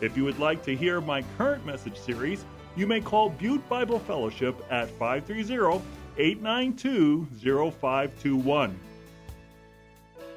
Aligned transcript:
If 0.00 0.14
you 0.16 0.24
would 0.24 0.38
like 0.38 0.62
to 0.64 0.76
hear 0.76 1.00
my 1.00 1.24
current 1.38 1.64
message 1.64 1.96
series, 1.96 2.44
you 2.76 2.86
may 2.86 3.00
call 3.00 3.30
Butte 3.30 3.66
Bible 3.68 3.98
Fellowship 3.98 4.54
at 4.70 4.90
530 4.90 5.82
892 6.18 7.26
0521. 7.32 8.78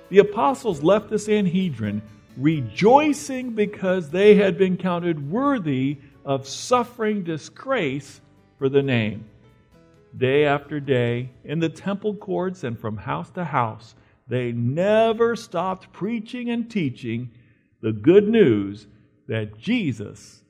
The 0.10 0.20
apostles 0.20 0.82
left 0.82 1.10
the 1.10 1.20
Sanhedrin 1.20 2.02
rejoicing 2.38 3.52
because 3.52 4.10
they 4.10 4.36
had 4.36 4.58
been 4.58 4.78
counted 4.78 5.30
worthy 5.30 5.98
of 6.24 6.48
suffering 6.48 7.24
disgrace 7.24 8.22
for 8.58 8.70
the 8.70 8.82
name. 8.82 9.26
Day 10.18 10.46
after 10.46 10.80
day, 10.80 11.32
in 11.44 11.60
the 11.60 11.70
temple 11.70 12.16
courts 12.16 12.64
and 12.64 12.80
from 12.80 12.96
house 12.96 13.30
to 13.32 13.44
house, 13.44 13.94
they 14.28 14.54
never 14.54 15.36
stopped 15.36 15.92
preaching 15.92 16.50
and 16.50 16.72
teaching 16.72 17.30
the 17.82 17.92
good 17.92 18.28
news 18.28 18.88
that 19.30 19.60
Jesus 19.60 20.42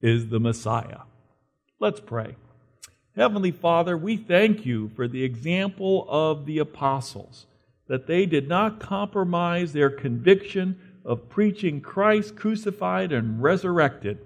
is 0.00 0.28
the 0.28 0.40
Messiah. 0.40 1.02
Let's 1.78 2.00
pray. 2.00 2.34
Heavenly 3.14 3.50
Father, 3.50 3.96
we 3.96 4.16
thank 4.16 4.64
you 4.64 4.90
for 4.96 5.06
the 5.06 5.22
example 5.22 6.06
of 6.08 6.46
the 6.46 6.58
apostles, 6.58 7.46
that 7.88 8.06
they 8.06 8.24
did 8.24 8.48
not 8.48 8.80
compromise 8.80 9.74
their 9.74 9.90
conviction 9.90 10.80
of 11.04 11.28
preaching 11.28 11.82
Christ 11.82 12.34
crucified 12.34 13.12
and 13.12 13.42
resurrected. 13.42 14.18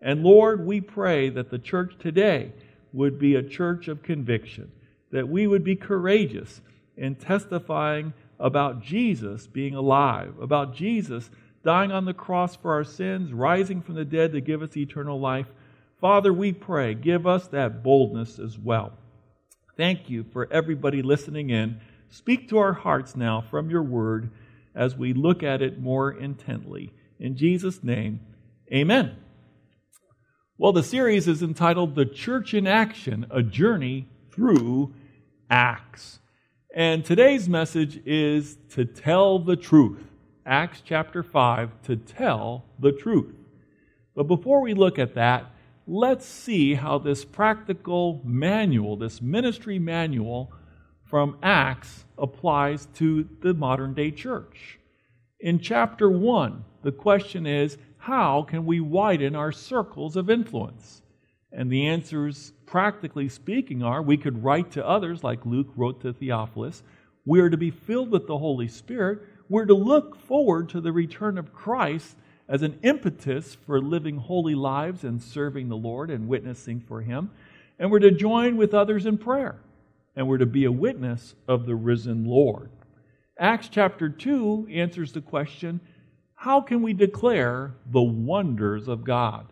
And 0.00 0.22
Lord, 0.22 0.64
we 0.64 0.80
pray 0.80 1.28
that 1.30 1.50
the 1.50 1.58
church 1.58 1.94
today 1.98 2.52
would 2.92 3.18
be 3.18 3.34
a 3.34 3.42
church 3.42 3.88
of 3.88 4.04
conviction, 4.04 4.70
that 5.10 5.28
we 5.28 5.48
would 5.48 5.64
be 5.64 5.74
courageous 5.74 6.60
in 6.96 7.16
testifying 7.16 8.12
about 8.38 8.80
Jesus 8.80 9.48
being 9.48 9.74
alive, 9.74 10.38
about 10.40 10.72
Jesus 10.72 11.30
dying 11.62 11.92
on 11.92 12.04
the 12.04 12.14
cross 12.14 12.56
for 12.56 12.72
our 12.72 12.84
sins, 12.84 13.32
rising 13.32 13.82
from 13.82 13.94
the 13.94 14.04
dead 14.04 14.32
to 14.32 14.40
give 14.40 14.62
us 14.62 14.76
eternal 14.76 15.20
life. 15.20 15.46
Father, 16.00 16.32
we 16.32 16.52
pray, 16.52 16.94
give 16.94 17.26
us 17.26 17.46
that 17.48 17.82
boldness 17.82 18.38
as 18.38 18.58
well. 18.58 18.92
Thank 19.76 20.08
you 20.08 20.24
for 20.32 20.50
everybody 20.50 21.02
listening 21.02 21.50
in. 21.50 21.80
Speak 22.08 22.48
to 22.48 22.58
our 22.58 22.72
hearts 22.72 23.14
now 23.14 23.40
from 23.40 23.70
your 23.70 23.82
word 23.82 24.30
as 24.74 24.96
we 24.96 25.12
look 25.12 25.42
at 25.42 25.62
it 25.62 25.80
more 25.80 26.10
intently. 26.10 26.92
In 27.18 27.36
Jesus' 27.36 27.84
name, 27.84 28.20
amen. 28.72 29.16
Well, 30.56 30.72
the 30.72 30.82
series 30.82 31.28
is 31.28 31.42
entitled 31.42 31.94
The 31.94 32.04
Church 32.04 32.52
in 32.52 32.66
Action 32.66 33.26
A 33.30 33.42
Journey 33.42 34.08
Through 34.32 34.94
Acts. 35.48 36.18
And 36.74 37.04
today's 37.04 37.48
message 37.48 38.00
is 38.04 38.56
to 38.70 38.84
tell 38.84 39.38
the 39.38 39.56
truth. 39.56 40.09
Acts 40.50 40.82
chapter 40.84 41.22
5, 41.22 41.82
to 41.84 41.94
tell 41.94 42.64
the 42.80 42.90
truth. 42.90 43.36
But 44.16 44.24
before 44.24 44.60
we 44.60 44.74
look 44.74 44.98
at 44.98 45.14
that, 45.14 45.46
let's 45.86 46.26
see 46.26 46.74
how 46.74 46.98
this 46.98 47.24
practical 47.24 48.20
manual, 48.24 48.96
this 48.96 49.22
ministry 49.22 49.78
manual 49.78 50.52
from 51.04 51.38
Acts, 51.40 52.04
applies 52.18 52.86
to 52.94 53.28
the 53.42 53.54
modern 53.54 53.94
day 53.94 54.10
church. 54.10 54.80
In 55.38 55.60
chapter 55.60 56.10
1, 56.10 56.64
the 56.82 56.90
question 56.90 57.46
is 57.46 57.78
how 57.98 58.42
can 58.42 58.66
we 58.66 58.80
widen 58.80 59.36
our 59.36 59.52
circles 59.52 60.16
of 60.16 60.28
influence? 60.28 61.02
And 61.52 61.70
the 61.70 61.86
answers, 61.86 62.54
practically 62.66 63.28
speaking, 63.28 63.84
are 63.84 64.02
we 64.02 64.16
could 64.16 64.42
write 64.42 64.72
to 64.72 64.84
others, 64.84 65.22
like 65.22 65.46
Luke 65.46 65.68
wrote 65.76 66.00
to 66.00 66.12
Theophilus. 66.12 66.82
We 67.24 67.38
are 67.38 67.50
to 67.50 67.56
be 67.56 67.70
filled 67.70 68.10
with 68.10 68.26
the 68.26 68.38
Holy 68.38 68.66
Spirit. 68.66 69.20
We're 69.50 69.66
to 69.66 69.74
look 69.74 70.16
forward 70.16 70.68
to 70.70 70.80
the 70.80 70.92
return 70.92 71.36
of 71.36 71.52
Christ 71.52 72.16
as 72.48 72.62
an 72.62 72.78
impetus 72.82 73.56
for 73.66 73.80
living 73.80 74.16
holy 74.16 74.54
lives 74.54 75.04
and 75.04 75.20
serving 75.20 75.68
the 75.68 75.76
Lord 75.76 76.08
and 76.08 76.28
witnessing 76.28 76.80
for 76.80 77.02
Him. 77.02 77.32
And 77.78 77.90
we're 77.90 77.98
to 77.98 78.12
join 78.12 78.56
with 78.56 78.72
others 78.72 79.06
in 79.06 79.18
prayer. 79.18 79.60
And 80.14 80.28
we're 80.28 80.38
to 80.38 80.46
be 80.46 80.64
a 80.64 80.72
witness 80.72 81.34
of 81.48 81.66
the 81.66 81.74
risen 81.74 82.24
Lord. 82.24 82.70
Acts 83.38 83.68
chapter 83.68 84.08
2 84.08 84.68
answers 84.70 85.12
the 85.12 85.20
question 85.20 85.80
how 86.34 86.62
can 86.62 86.80
we 86.80 86.94
declare 86.94 87.74
the 87.90 88.00
wonders 88.00 88.88
of 88.88 89.04
God? 89.04 89.46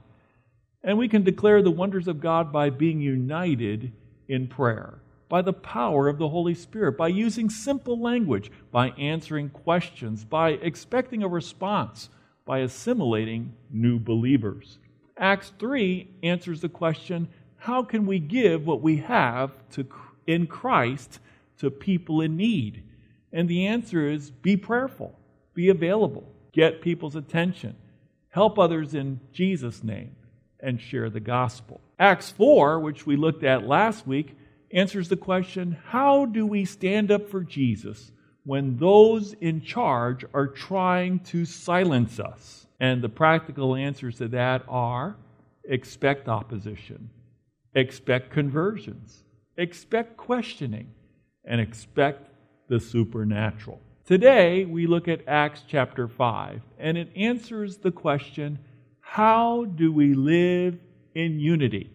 And 0.82 0.96
we 0.96 1.08
can 1.08 1.22
declare 1.22 1.60
the 1.60 1.70
wonders 1.70 2.08
of 2.08 2.18
God 2.18 2.50
by 2.50 2.70
being 2.70 3.00
united 3.00 3.92
in 4.26 4.46
prayer, 4.46 5.00
by 5.28 5.42
the 5.42 5.52
power 5.52 6.08
of 6.08 6.18
the 6.18 6.28
Holy 6.28 6.54
Spirit, 6.54 6.96
by 6.96 7.08
using 7.08 7.50
simple 7.50 8.00
language, 8.00 8.50
by 8.70 8.90
answering 8.90 9.50
questions, 9.50 10.24
by 10.24 10.50
expecting 10.50 11.22
a 11.22 11.28
response, 11.28 12.08
by 12.44 12.60
assimilating 12.60 13.54
new 13.70 13.98
believers. 13.98 14.78
Acts 15.16 15.52
3 15.58 16.08
answers 16.22 16.60
the 16.60 16.68
question 16.68 17.28
how 17.58 17.82
can 17.82 18.06
we 18.06 18.20
give 18.20 18.66
what 18.66 18.80
we 18.80 18.98
have 18.98 19.50
to, 19.70 19.86
in 20.26 20.46
Christ 20.46 21.18
to 21.58 21.70
people 21.70 22.20
in 22.20 22.36
need? 22.36 22.84
And 23.32 23.48
the 23.48 23.66
answer 23.66 24.08
is 24.08 24.30
be 24.30 24.56
prayerful, 24.56 25.18
be 25.54 25.68
available, 25.68 26.24
get 26.52 26.80
people's 26.80 27.16
attention, 27.16 27.76
help 28.30 28.58
others 28.58 28.94
in 28.94 29.20
Jesus' 29.32 29.82
name, 29.82 30.14
and 30.60 30.80
share 30.80 31.10
the 31.10 31.20
gospel. 31.20 31.80
Acts 31.98 32.30
4, 32.30 32.78
which 32.78 33.04
we 33.04 33.16
looked 33.16 33.42
at 33.42 33.66
last 33.66 34.06
week, 34.06 34.36
answers 34.70 35.08
the 35.08 35.16
question 35.16 35.78
how 35.86 36.26
do 36.26 36.46
we 36.46 36.64
stand 36.64 37.10
up 37.10 37.28
for 37.28 37.42
Jesus 37.42 38.12
when 38.44 38.76
those 38.78 39.34
in 39.34 39.60
charge 39.60 40.24
are 40.32 40.46
trying 40.46 41.20
to 41.20 41.44
silence 41.44 42.18
us? 42.18 42.66
And 42.80 43.02
the 43.02 43.08
practical 43.08 43.74
answers 43.74 44.16
to 44.18 44.28
that 44.28 44.64
are 44.68 45.16
expect 45.64 46.28
opposition, 46.28 47.10
expect 47.74 48.30
conversions, 48.30 49.24
expect 49.56 50.16
questioning, 50.16 50.90
and 51.44 51.60
expect 51.60 52.30
the 52.68 52.80
supernatural. 52.80 53.80
Today, 54.06 54.64
we 54.64 54.86
look 54.86 55.08
at 55.08 55.26
Acts 55.26 55.62
chapter 55.68 56.08
5, 56.08 56.62
and 56.78 56.96
it 56.96 57.10
answers 57.14 57.78
the 57.78 57.90
question 57.90 58.58
how 59.00 59.64
do 59.64 59.90
we 59.90 60.14
live 60.14 60.78
in 61.14 61.40
unity? 61.40 61.90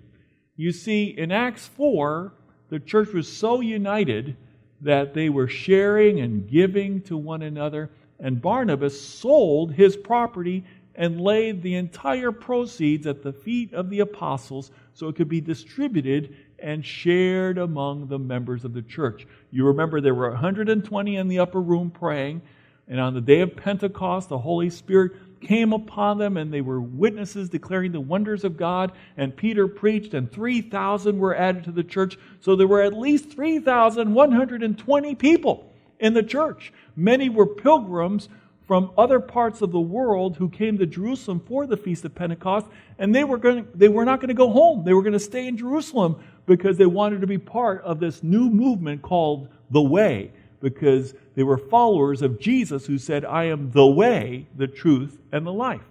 You 0.56 0.72
see, 0.72 1.06
in 1.06 1.32
Acts 1.32 1.68
4, 1.68 2.34
the 2.74 2.80
church 2.80 3.14
was 3.14 3.32
so 3.32 3.62
united 3.62 4.36
that 4.82 5.14
they 5.14 5.30
were 5.30 5.48
sharing 5.48 6.22
and 6.22 6.50
giving 6.50 7.00
to 7.02 7.16
one 7.16 7.44
another, 7.44 7.92
and 8.20 8.42
Barnabas 8.42 9.00
sold 9.00 9.72
his 9.72 9.96
property 9.96 10.64
and 10.96 11.22
laid 11.22 11.62
the 11.62 11.76
entire 11.76 12.32
proceeds 12.32 13.06
at 13.06 13.22
the 13.22 13.32
feet 13.32 13.72
of 13.76 13.92
the 13.92 14.00
apostles 14.00 14.72
so 14.96 15.08
it 15.08 15.16
could 15.16 15.30
be 15.30 15.40
distributed 15.40 16.36
and 16.58 16.84
shared 16.84 17.60
among 17.60 18.08
the 18.08 18.18
members 18.18 18.66
of 18.66 18.74
the 18.74 18.82
church. 18.82 19.28
You 19.52 19.68
remember 19.68 20.02
there 20.02 20.16
were 20.16 20.32
120 20.32 21.16
in 21.16 21.28
the 21.28 21.38
upper 21.38 21.62
room 21.62 21.92
praying, 21.92 22.42
and 22.88 23.00
on 23.00 23.14
the 23.14 23.22
day 23.22 23.42
of 23.42 23.56
Pentecost, 23.56 24.30
the 24.30 24.40
Holy 24.40 24.72
Spirit 24.72 25.12
came 25.46 25.74
upon 25.74 26.18
them, 26.18 26.38
and 26.38 26.54
they 26.54 26.62
were 26.62 26.82
witnesses 26.82 27.50
declaring 27.50 27.92
the 27.92 28.00
wonders 28.00 28.44
of 28.44 28.58
God. 28.58 28.92
And 29.18 29.36
Peter 29.36 29.68
preached, 29.68 30.14
and 30.14 30.32
3,000 30.32 31.20
were 31.20 31.36
added 31.36 31.64
to 31.66 31.72
the 31.72 31.84
church. 31.84 32.18
So 32.40 32.56
there 32.56 32.68
were 32.68 32.82
at 32.82 32.98
least 32.98 33.32
3,120 33.32 35.16
people 35.16 35.74
in 36.00 36.14
the 36.14 36.24
church. 36.24 36.74
Many 36.96 37.30
were 37.30 37.46
pilgrims 37.46 38.30
from 38.68 38.92
other 38.98 39.20
parts 39.20 39.62
of 39.62 39.72
the 39.72 39.80
world 39.80 40.38
who 40.38 40.50
came 40.50 40.78
to 40.78 40.86
Jerusalem 40.86 41.42
for 41.46 41.68
the 41.68 41.78
Feast 41.78 42.06
of 42.06 42.16
Pentecost, 42.16 42.66
and 42.98 43.14
they 43.14 43.24
were, 43.24 43.38
going 43.38 43.66
to, 43.66 43.78
they 43.78 43.90
were 43.90 44.06
not 44.06 44.20
going 44.20 44.30
to 44.30 44.34
go 44.34 44.50
home. 44.50 44.84
They 44.84 44.94
were 44.94 45.02
going 45.02 45.14
to 45.14 45.20
stay 45.20 45.48
in 45.48 45.58
Jerusalem 45.58 46.24
because 46.46 46.78
they 46.78 46.86
wanted 46.86 47.22
to 47.22 47.28
be 47.28 47.38
part 47.38 47.82
of 47.84 48.00
this 48.00 48.24
new 48.24 48.50
movement 48.50 49.02
called 49.02 49.50
the 49.72 49.82
Way, 49.82 50.32
because 50.64 51.14
they 51.36 51.44
were 51.44 51.58
followers 51.58 52.24
of 52.24 52.40
Jesus 52.40 52.88
who 52.88 52.98
said, 52.98 53.24
I 53.24 53.44
am 53.44 53.70
the 53.72 53.86
way, 53.86 54.48
the 54.56 54.66
truth, 54.66 55.20
and 55.32 55.46
the 55.46 55.54
life. 55.54 55.84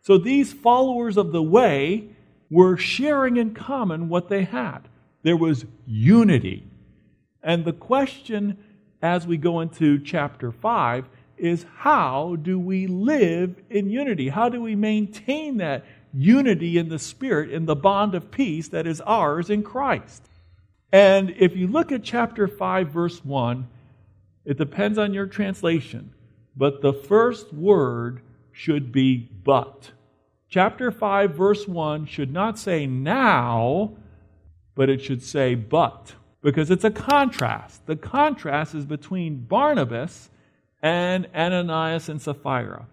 So 0.00 0.18
these 0.18 0.52
followers 0.52 1.16
of 1.16 1.30
the 1.30 1.42
Way 1.42 2.08
were 2.50 2.76
sharing 2.76 3.36
in 3.36 3.54
common 3.54 4.08
what 4.08 4.28
they 4.28 4.44
had. 4.44 4.80
There 5.22 5.36
was 5.36 5.64
unity. 5.86 6.66
And 7.42 7.64
the 7.64 7.72
question 7.72 8.58
as 9.00 9.26
we 9.26 9.36
go 9.36 9.60
into 9.60 9.98
chapter 9.98 10.50
5 10.50 11.06
is 11.36 11.66
how 11.76 12.36
do 12.40 12.58
we 12.58 12.86
live 12.86 13.54
in 13.70 13.90
unity? 13.90 14.28
How 14.28 14.48
do 14.48 14.60
we 14.60 14.74
maintain 14.74 15.58
that 15.58 15.84
unity 16.14 16.78
in 16.78 16.88
the 16.88 16.98
Spirit, 16.98 17.50
in 17.50 17.66
the 17.66 17.74
bond 17.74 18.14
of 18.14 18.30
peace 18.30 18.68
that 18.68 18.86
is 18.86 19.00
ours 19.00 19.50
in 19.50 19.62
Christ. 19.62 20.22
And 20.92 21.34
if 21.38 21.56
you 21.56 21.66
look 21.66 21.90
at 21.90 22.04
chapter 22.04 22.46
5, 22.46 22.88
verse 22.88 23.24
1, 23.24 23.66
it 24.44 24.58
depends 24.58 24.98
on 24.98 25.14
your 25.14 25.26
translation, 25.26 26.12
but 26.56 26.82
the 26.82 26.92
first 26.92 27.52
word 27.52 28.20
should 28.52 28.92
be 28.92 29.28
but. 29.44 29.92
Chapter 30.48 30.90
5, 30.90 31.34
verse 31.34 31.66
1 31.66 32.06
should 32.06 32.32
not 32.32 32.58
say 32.58 32.86
now, 32.86 33.96
but 34.74 34.88
it 34.88 35.02
should 35.02 35.22
say 35.22 35.54
but, 35.54 36.14
because 36.42 36.70
it's 36.70 36.84
a 36.84 36.90
contrast. 36.90 37.86
The 37.86 37.96
contrast 37.96 38.74
is 38.74 38.84
between 38.84 39.44
Barnabas 39.44 40.30
and 40.82 41.26
Ananias 41.34 42.08
and 42.08 42.20
Sapphira. 42.20 42.86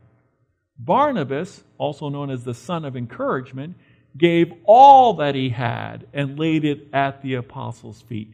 Barnabas, 0.79 1.63
also 1.77 2.09
known 2.09 2.31
as 2.31 2.43
the 2.43 2.53
son 2.53 2.85
of 2.85 2.95
encouragement, 2.95 3.75
gave 4.17 4.51
all 4.63 5.13
that 5.15 5.35
he 5.35 5.49
had 5.49 6.07
and 6.13 6.39
laid 6.39 6.65
it 6.65 6.87
at 6.93 7.21
the 7.21 7.35
apostles' 7.35 8.01
feet. 8.01 8.33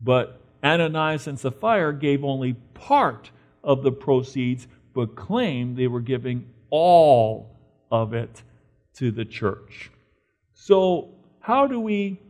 But 0.00 0.40
Ananias 0.62 1.26
and 1.26 1.38
Sapphira 1.38 1.94
gave 1.94 2.24
only 2.24 2.54
part 2.74 3.30
of 3.62 3.82
the 3.82 3.92
proceeds, 3.92 4.66
but 4.94 5.16
claimed 5.16 5.76
they 5.76 5.86
were 5.86 6.00
giving 6.00 6.48
all 6.70 7.56
of 7.90 8.14
it 8.14 8.42
to 8.94 9.10
the 9.10 9.24
church. 9.24 9.90
So, 10.54 11.10
how 11.40 11.66
do 11.66 11.80
we 11.80 12.20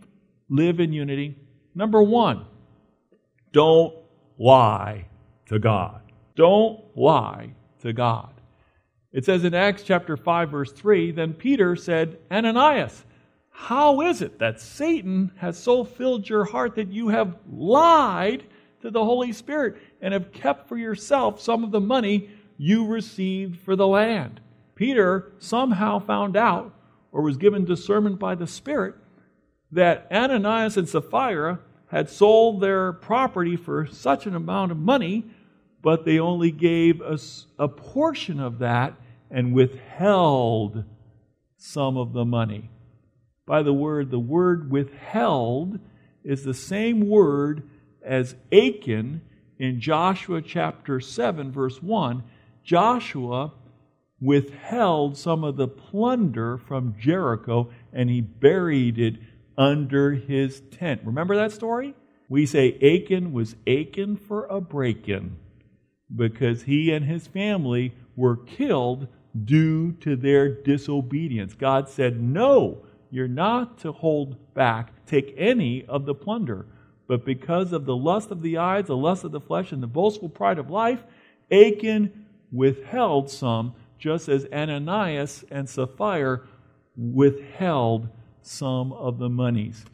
live 0.48 0.80
in 0.80 0.92
unity? 0.92 1.36
Number 1.75 2.02
one, 2.02 2.44
don't 3.52 3.94
lie 4.38 5.06
to 5.46 5.58
God. 5.58 6.00
Don't 6.36 6.81
lie 6.96 7.50
to 7.81 7.92
God. 7.92 8.32
It 9.12 9.24
says 9.24 9.44
in 9.44 9.54
Acts 9.54 9.82
chapter 9.82 10.16
5, 10.16 10.50
verse 10.50 10.72
3 10.72 11.12
Then 11.12 11.32
Peter 11.32 11.74
said, 11.74 12.19
Ananias, 12.31 13.04
how 13.60 14.00
is 14.00 14.22
it 14.22 14.38
that 14.38 14.60
Satan 14.60 15.32
has 15.37 15.58
so 15.58 15.84
filled 15.84 16.28
your 16.28 16.44
heart 16.44 16.76
that 16.76 16.93
you 16.93 17.08
have 17.08 17.37
lied 17.50 18.44
to 18.81 18.90
the 18.90 19.05
Holy 19.05 19.32
Spirit 19.32 19.76
and 20.00 20.14
have 20.14 20.32
kept 20.32 20.69
for 20.69 20.76
yourself 20.76 21.40
some 21.40 21.64
of 21.64 21.70
the 21.70 21.81
money 21.81 22.31
you 22.56 22.87
received 22.87 23.60
for 23.60 23.76
the 23.76 23.87
land? 23.87 24.40
Peter 24.75 25.32
somehow 25.38 25.99
found 25.99 26.37
out, 26.37 26.72
or 27.10 27.22
was 27.22 27.37
given 27.37 27.64
discernment 27.64 28.19
by 28.19 28.34
the 28.34 28.46
Spirit, 28.46 28.94
that 29.72 30.06
Ananias 30.10 30.76
and 30.76 30.88
Sapphira 30.88 31.58
had 31.88 32.08
sold 32.08 32.60
their 32.60 32.93
property 32.93 33.56
for 33.56 33.87
such 33.87 34.26
an 34.26 34.37
amount 34.37 34.70
of 34.70 34.78
money 34.78 35.25
but 35.82 36.05
they 36.05 36.19
only 36.19 36.50
gave 36.50 37.00
us 37.00 37.46
a 37.58 37.69
portion 37.69 38.40
of 38.40 38.58
that 38.58 38.94
and 39.31 39.55
withheld 39.55 40.84
some 41.56 41.96
of 41.96 42.12
the 42.12 42.25
money. 42.25 42.70
By 43.48 43.62
the 43.62 43.72
word, 43.72 44.10
the 44.10 44.18
word 44.18 44.70
withheld 44.70 45.80
is 46.22 46.44
the 46.44 46.52
same 46.52 47.08
word 47.08 47.62
as 48.04 48.34
Achan 48.52 49.22
in 49.58 49.80
Joshua 49.80 50.42
chapter 50.42 51.00
7, 51.00 51.50
verse 51.50 51.82
1. 51.82 52.22
Joshua 52.62 53.54
withheld 54.20 55.16
some 55.16 55.44
of 55.44 55.56
the 55.56 55.66
plunder 55.66 56.58
from 56.58 56.94
Jericho 57.00 57.70
and 57.90 58.10
he 58.10 58.20
buried 58.20 58.98
it 58.98 59.14
under 59.56 60.12
his 60.12 60.60
tent. 60.70 61.00
Remember 61.04 61.34
that 61.36 61.52
story? 61.52 61.94
We 62.28 62.44
say 62.44 62.74
Achan 62.82 63.32
was 63.32 63.56
Achan 63.66 64.18
for 64.18 64.44
a 64.44 64.60
break 64.60 65.08
in 65.08 65.36
because 66.14 66.64
he 66.64 66.92
and 66.92 67.06
his 67.06 67.26
family 67.26 67.94
were 68.14 68.36
killed 68.36 69.08
due 69.44 69.92
to 70.00 70.16
their 70.16 70.50
disobedience. 70.50 71.54
God 71.54 71.88
said, 71.88 72.20
No, 72.20 72.82
you're 73.10 73.28
not 73.28 73.78
to 73.78 73.93
hold 73.93 74.55
back, 74.55 75.06
take 75.06 75.34
any 75.37 75.84
of 75.87 76.05
the 76.05 76.14
plunder. 76.14 76.66
But 77.06 77.25
because 77.25 77.72
of 77.72 77.87
the 77.87 77.96
lust 77.96 78.31
of 78.31 78.43
the 78.43 78.58
eyes, 78.58 78.87
the 78.87 78.96
lust 78.96 79.25
of 79.25 79.32
the 79.32 79.40
flesh, 79.40 79.72
and 79.72 79.82
the 79.82 79.87
boastful 79.87 80.28
pride 80.28 80.58
of 80.58 80.70
life, 80.70 81.02
Achan 81.50 82.26
withheld 82.52 83.31
some, 83.31 83.75
just 83.99 84.28
as 84.28 84.46
Ananias 84.52 85.44
and 85.50 85.69
Sapphira 85.69 86.43
withheld 86.96 88.08
some 88.43 88.93
of 88.93 89.19
the 89.19 89.28
monies. 89.28 89.84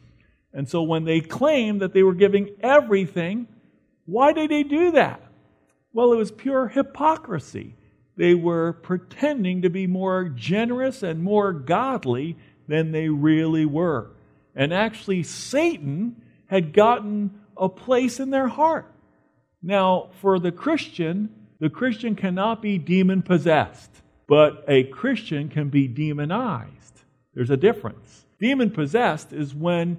And 0.53 0.67
so 0.69 0.83
when 0.83 1.03
they 1.05 1.21
claimed 1.21 1.81
that 1.81 1.93
they 1.93 2.03
were 2.03 2.13
giving 2.13 2.49
everything, 2.61 3.47
why 4.05 4.33
did 4.33 4.51
they 4.51 4.63
do 4.63 4.91
that? 4.91 5.21
Well, 5.93 6.11
it 6.13 6.17
was 6.17 6.31
pure 6.31 6.67
hypocrisy. 6.67 7.75
They 8.17 8.35
were 8.35 8.73
pretending 8.73 9.61
to 9.61 9.69
be 9.69 9.87
more 9.87 10.29
generous 10.29 11.03
and 11.03 11.23
more 11.23 11.51
godly 11.51 12.37
than 12.67 12.91
they 12.91 13.09
really 13.09 13.65
were. 13.65 14.11
And 14.55 14.73
actually, 14.73 15.23
Satan 15.23 16.21
had 16.47 16.73
gotten 16.73 17.39
a 17.57 17.69
place 17.69 18.19
in 18.19 18.29
their 18.29 18.47
heart. 18.47 18.91
Now, 19.61 20.09
for 20.21 20.39
the 20.39 20.51
Christian, 20.51 21.29
the 21.59 21.69
Christian 21.69 22.15
cannot 22.15 22.61
be 22.61 22.77
demon 22.77 23.21
possessed, 23.21 23.91
but 24.27 24.63
a 24.67 24.83
Christian 24.83 25.49
can 25.49 25.69
be 25.69 25.87
demonized. 25.87 27.01
There's 27.33 27.49
a 27.49 27.57
difference. 27.57 28.25
Demon 28.39 28.71
possessed 28.71 29.33
is 29.33 29.53
when 29.55 29.97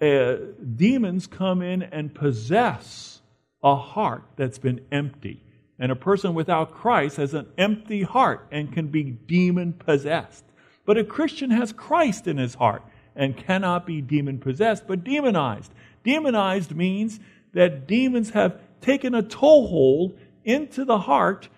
uh, 0.00 0.36
demons 0.76 1.26
come 1.26 1.62
in 1.62 1.82
and 1.82 2.14
possess 2.14 3.20
a 3.62 3.76
heart 3.76 4.24
that's 4.36 4.58
been 4.58 4.80
empty. 4.90 5.42
And 5.78 5.90
a 5.90 5.96
person 5.96 6.34
without 6.34 6.74
Christ 6.74 7.16
has 7.16 7.34
an 7.34 7.46
empty 7.56 8.02
heart 8.02 8.46
and 8.50 8.72
can 8.72 8.88
be 8.88 9.04
demon 9.04 9.72
possessed. 9.72 10.44
But 10.90 10.98
a 10.98 11.04
Christian 11.04 11.52
has 11.52 11.72
Christ 11.72 12.26
in 12.26 12.36
his 12.36 12.56
heart 12.56 12.82
and 13.14 13.36
cannot 13.36 13.86
be 13.86 14.00
demon 14.00 14.40
possessed, 14.40 14.88
but 14.88 15.04
demonized. 15.04 15.72
Demonized 16.02 16.74
means 16.74 17.20
that 17.52 17.86
demons 17.86 18.30
have 18.30 18.58
taken 18.80 19.14
a 19.14 19.22
toehold 19.22 20.18
into 20.42 20.84
the 20.84 20.98
heart 20.98 21.48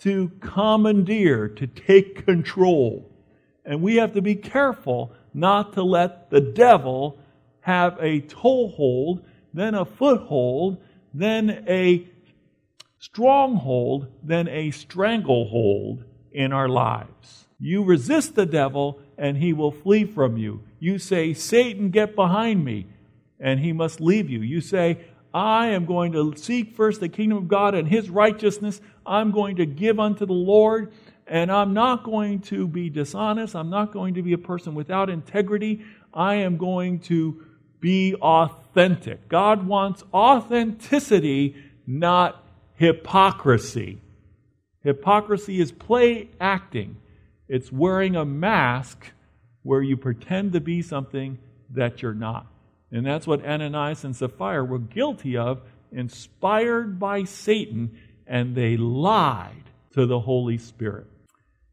to 0.00 0.30
commandeer, 0.40 1.48
to 1.48 1.66
take 1.66 2.26
control. 2.26 3.10
And 3.64 3.80
we 3.80 3.96
have 3.96 4.12
to 4.12 4.20
be 4.20 4.34
careful 4.34 5.10
not 5.32 5.72
to 5.72 5.82
let 5.82 6.28
the 6.28 6.42
devil 6.42 7.18
have 7.60 7.96
a 7.98 8.20
toehold, 8.20 9.24
then 9.54 9.74
a 9.74 9.86
foothold, 9.86 10.76
then 11.14 11.64
a 11.66 12.06
stronghold, 12.98 14.08
then 14.22 14.48
a 14.48 14.70
stranglehold 14.70 16.04
in 16.30 16.52
our 16.52 16.68
lives. 16.68 17.48
You 17.64 17.84
resist 17.84 18.34
the 18.34 18.44
devil, 18.44 18.98
and 19.16 19.36
he 19.36 19.52
will 19.52 19.70
flee 19.70 20.04
from 20.04 20.36
you. 20.36 20.64
You 20.80 20.98
say, 20.98 21.32
Satan, 21.32 21.90
get 21.90 22.16
behind 22.16 22.64
me, 22.64 22.88
and 23.38 23.60
he 23.60 23.72
must 23.72 24.00
leave 24.00 24.28
you. 24.28 24.40
You 24.40 24.60
say, 24.60 24.98
I 25.32 25.68
am 25.68 25.86
going 25.86 26.10
to 26.12 26.34
seek 26.36 26.74
first 26.74 26.98
the 26.98 27.08
kingdom 27.08 27.38
of 27.38 27.46
God 27.46 27.76
and 27.76 27.86
his 27.86 28.10
righteousness. 28.10 28.80
I'm 29.06 29.30
going 29.30 29.56
to 29.56 29.64
give 29.64 30.00
unto 30.00 30.26
the 30.26 30.32
Lord, 30.32 30.92
and 31.24 31.52
I'm 31.52 31.72
not 31.72 32.02
going 32.02 32.40
to 32.40 32.66
be 32.66 32.90
dishonest. 32.90 33.54
I'm 33.54 33.70
not 33.70 33.92
going 33.92 34.14
to 34.14 34.22
be 34.22 34.32
a 34.32 34.38
person 34.38 34.74
without 34.74 35.08
integrity. 35.08 35.84
I 36.12 36.34
am 36.34 36.56
going 36.56 36.98
to 37.02 37.46
be 37.78 38.16
authentic. 38.16 39.28
God 39.28 39.68
wants 39.68 40.02
authenticity, 40.12 41.54
not 41.86 42.44
hypocrisy. 42.74 44.00
Hypocrisy 44.82 45.60
is 45.60 45.70
play 45.70 46.28
acting, 46.40 46.96
it's 47.52 47.70
wearing 47.70 48.16
a 48.16 48.24
mask 48.24 49.12
where 49.62 49.82
you 49.82 49.94
pretend 49.94 50.54
to 50.54 50.60
be 50.60 50.80
something 50.80 51.36
that 51.68 52.00
you're 52.00 52.14
not. 52.14 52.46
And 52.90 53.04
that's 53.04 53.26
what 53.26 53.44
Ananias 53.44 54.04
and 54.04 54.16
Sapphira 54.16 54.64
were 54.64 54.78
guilty 54.78 55.36
of, 55.36 55.60
inspired 55.92 56.98
by 56.98 57.24
Satan, 57.24 57.98
and 58.26 58.56
they 58.56 58.78
lied 58.78 59.64
to 59.92 60.06
the 60.06 60.18
Holy 60.18 60.56
Spirit. 60.56 61.06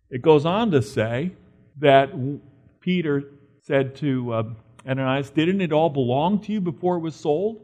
It 0.10 0.22
goes 0.22 0.46
on 0.46 0.72
to 0.72 0.82
say 0.82 1.32
that 1.78 2.10
Peter 2.82 3.24
said 3.62 3.96
to 3.96 4.34
uh, 4.34 4.44
Ananias, 4.86 5.30
didn't 5.30 5.62
it 5.62 5.72
all 5.72 5.90
belong 5.90 6.42
to 6.42 6.52
you 6.52 6.60
before 6.60 6.98
it 6.98 7.02
was 7.02 7.16
sold? 7.16 7.62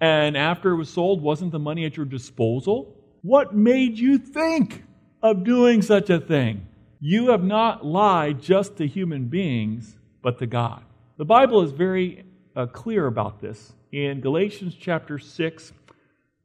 And 0.00 0.36
after 0.36 0.70
it 0.70 0.76
was 0.76 0.90
sold, 0.90 1.20
wasn't 1.20 1.50
the 1.50 1.58
money 1.58 1.86
at 1.86 1.96
your 1.96 2.06
disposal? 2.06 2.96
What 3.22 3.52
made 3.52 3.98
you 3.98 4.18
think 4.18 4.84
of 5.20 5.42
doing 5.42 5.82
such 5.82 6.08
a 6.08 6.20
thing? 6.20 6.68
You 7.04 7.30
have 7.30 7.42
not 7.42 7.84
lied 7.84 8.40
just 8.40 8.76
to 8.76 8.86
human 8.86 9.24
beings, 9.24 9.96
but 10.22 10.38
to 10.38 10.46
God. 10.46 10.84
The 11.16 11.24
Bible 11.24 11.62
is 11.62 11.72
very 11.72 12.24
uh, 12.54 12.66
clear 12.66 13.08
about 13.08 13.40
this. 13.40 13.72
In 13.90 14.20
Galatians 14.20 14.76
chapter 14.78 15.18
6, 15.18 15.72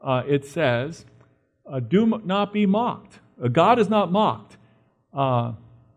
uh, 0.01 0.23
it 0.27 0.45
says, 0.45 1.05
uh, 1.71 1.79
Do 1.79 2.19
not 2.25 2.53
be 2.53 2.65
mocked. 2.65 3.19
Uh, 3.39 3.49
God 3.49 3.77
is 3.77 3.87
not 3.87 4.11
mocked. 4.11 4.57
Uh, 5.13 5.51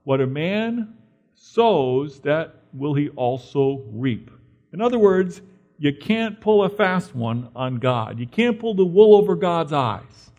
what 0.05 0.21
a 0.21 0.26
man 0.26 0.93
sows, 1.35 2.21
that 2.21 2.57
will 2.75 2.93
he 2.93 3.09
also 3.09 3.83
reap. 3.90 4.31
In 4.75 4.83
other 4.83 4.99
words, 4.99 5.40
you 5.79 5.95
can't 5.95 6.38
pull 6.38 6.64
a 6.64 6.69
fast 6.69 7.14
one 7.14 7.49
on 7.57 7.76
God. 7.76 8.19
You 8.19 8.26
can't 8.26 8.59
pull 8.59 8.75
the 8.75 8.85
wool 8.85 9.17
over 9.17 9.37
God's 9.37 9.73
eyes. 9.73 10.29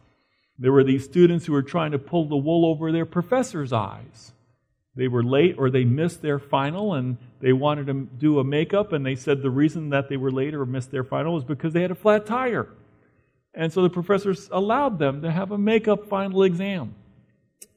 There 0.61 0.71
were 0.71 0.83
these 0.83 1.03
students 1.03 1.47
who 1.47 1.53
were 1.53 1.63
trying 1.63 1.91
to 1.91 1.97
pull 1.97 2.25
the 2.25 2.37
wool 2.37 2.67
over 2.67 2.91
their 2.91 3.05
professor's 3.05 3.73
eyes. 3.73 4.31
they 4.95 5.07
were 5.07 5.23
late 5.23 5.55
or 5.57 5.69
they 5.69 5.85
missed 5.85 6.21
their 6.21 6.37
final 6.37 6.93
and 6.93 7.17
they 7.39 7.53
wanted 7.53 7.87
to 7.87 7.93
do 8.19 8.39
a 8.39 8.43
makeup 8.43 8.91
and 8.91 9.03
they 9.03 9.15
said 9.15 9.41
the 9.41 9.49
reason 9.49 9.89
that 9.89 10.07
they 10.07 10.17
were 10.17 10.31
late 10.31 10.53
or 10.53 10.65
missed 10.65 10.91
their 10.91 11.03
final 11.03 11.33
was 11.33 11.43
because 11.43 11.73
they 11.73 11.81
had 11.81 11.89
a 11.89 11.95
flat 11.95 12.27
tire. 12.27 12.67
And 13.55 13.73
so 13.73 13.81
the 13.81 13.89
professors 13.89 14.49
allowed 14.51 14.99
them 14.99 15.23
to 15.23 15.31
have 15.31 15.51
a 15.51 15.57
makeup 15.57 16.05
final 16.05 16.43
exam. 16.43 16.93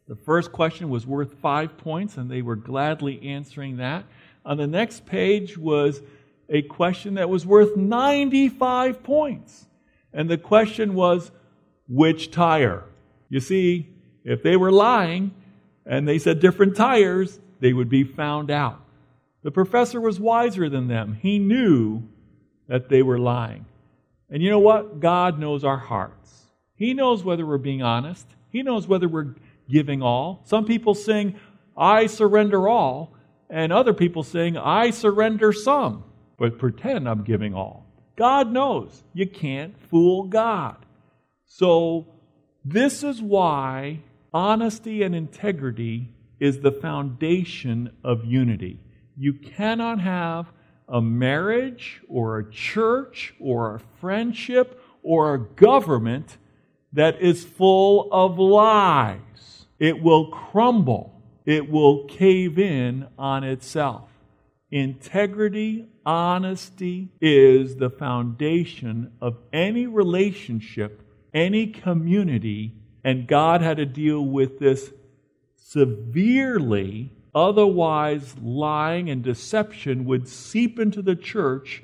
The 0.07 0.17
first 0.17 0.53
question 0.53 0.91
was 0.91 1.07
worth 1.07 1.33
five 1.41 1.79
points, 1.79 2.19
and 2.19 2.31
they 2.31 2.43
were 2.43 2.57
gladly 2.57 3.23
answering 3.23 3.79
that. 3.79 4.05
On 4.45 4.59
the 4.59 4.67
next 4.67 5.07
page 5.07 5.57
was 5.57 6.03
a 6.51 6.61
question 6.61 7.15
that 7.15 7.31
was 7.31 7.47
worth 7.47 7.77
95 7.77 9.03
points. 9.03 9.67
And 10.13 10.29
the 10.29 10.37
question 10.37 10.95
was, 10.95 11.31
which 11.89 12.31
tire? 12.31 12.85
You 13.29 13.41
see, 13.41 13.89
if 14.25 14.43
they 14.43 14.57
were 14.57 14.73
lying 14.73 15.33
and 15.87 16.07
they 16.07 16.19
said 16.19 16.41
different 16.41 16.77
tires, 16.77 17.39
they 17.61 17.73
would 17.73 17.89
be 17.89 18.05
found 18.05 18.51
out. 18.51 18.81
The 19.43 19.51
professor 19.51 20.01
was 20.01 20.19
wiser 20.19 20.69
than 20.69 20.89
them. 20.89 21.19
He 21.21 21.39
knew 21.39 22.03
that 22.69 22.89
they 22.89 23.03
were 23.03 23.19
lying. 23.19 23.67
And 24.31 24.43
you 24.43 24.51
know 24.51 24.59
what? 24.59 25.01
God 25.01 25.39
knows 25.39 25.65
our 25.65 25.77
hearts. 25.77 26.47
He 26.77 26.95
knows 26.95 27.23
whether 27.23 27.45
we're 27.45 27.59
being 27.59 27.83
honest. 27.83 28.27
He 28.51 28.63
knows 28.63 28.87
whether 28.87 29.07
we're 29.07 29.35
giving 29.69 30.03
all. 30.03 30.41
Some 30.45 30.65
people 30.65 30.95
sing, 30.95 31.37
I 31.77 32.07
surrender 32.07 32.69
all, 32.69 33.15
and 33.51 33.73
other 33.73 33.93
people 33.93 34.23
sing, 34.23 34.57
I 34.57 34.91
surrender 34.91 35.53
some, 35.53 36.05
but 36.39 36.59
pretend 36.59 37.09
I'm 37.09 37.23
giving 37.23 37.55
all. 37.55 37.87
God 38.17 38.51
knows. 38.51 39.05
You 39.13 39.27
can't 39.27 39.79
fool 39.89 40.25
God. 40.25 40.84
So, 41.47 42.07
this 42.65 43.03
is 43.03 43.21
why 43.21 44.01
honesty 44.33 45.03
and 45.03 45.15
integrity 45.15 46.13
is 46.41 46.61
the 46.61 46.73
foundation 46.73 47.91
of 48.03 48.25
unity. 48.25 48.81
You 49.17 49.35
cannot 49.35 50.01
have 50.01 50.53
a 50.89 51.01
marriage 51.01 52.03
or 52.09 52.39
a 52.39 52.51
church 52.51 53.35
or 53.39 53.75
a 53.75 53.81
friendship 54.01 54.81
or 55.03 55.35
a 55.35 55.39
government 55.39 56.37
that 56.93 57.21
is 57.21 57.45
full 57.45 58.09
of 58.13 58.39
lies. 58.39 59.67
It 59.79 60.03
will 60.03 60.31
crumble, 60.31 61.23
it 61.45 61.71
will 61.71 62.05
cave 62.07 62.59
in 62.59 63.09
on 63.19 63.45
itself. 63.45 64.09
Integrity, 64.71 65.87
honesty 66.05 67.11
is 67.21 67.77
the 67.77 67.91
foundation 67.91 69.13
of 69.21 69.37
any 69.53 69.87
relationship, 69.87 71.03
any 71.35 71.67
community, 71.67 72.75
and 73.03 73.27
God 73.27 73.61
had 73.61 73.77
to 73.77 73.87
deal 73.87 74.25
with 74.25 74.59
this 74.59 74.93
severely 75.57 77.11
Otherwise, 77.35 78.37
lying 78.41 79.11
and 79.11 79.23
deception 79.23 80.05
would 80.05 80.29
seep 80.29 80.79
into 80.79 81.03
the 81.03 81.17
church 81.17 81.83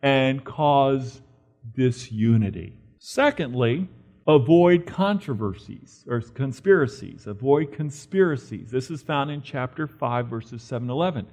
and 0.00 0.44
cause 0.44 1.20
disunity. 1.74 2.74
Secondly, 3.00 3.88
avoid 4.26 4.86
controversies 4.86 6.04
or 6.06 6.20
conspiracies. 6.20 7.26
Avoid 7.26 7.72
conspiracies. 7.72 8.70
This 8.70 8.88
is 8.88 9.02
found 9.02 9.32
in 9.32 9.42
chapter 9.42 9.88
5, 9.88 10.28
verses 10.28 10.62
7 10.62 10.88
11. 10.88 11.26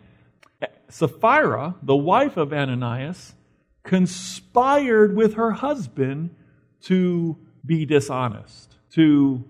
Sapphira, 0.89 1.75
the 1.83 1.95
wife 1.95 2.37
of 2.37 2.51
Ananias, 2.51 3.35
conspired 3.83 5.15
with 5.15 5.35
her 5.35 5.51
husband 5.51 6.35
to 6.81 7.37
be 7.65 7.85
dishonest, 7.85 8.75
to 8.91 9.43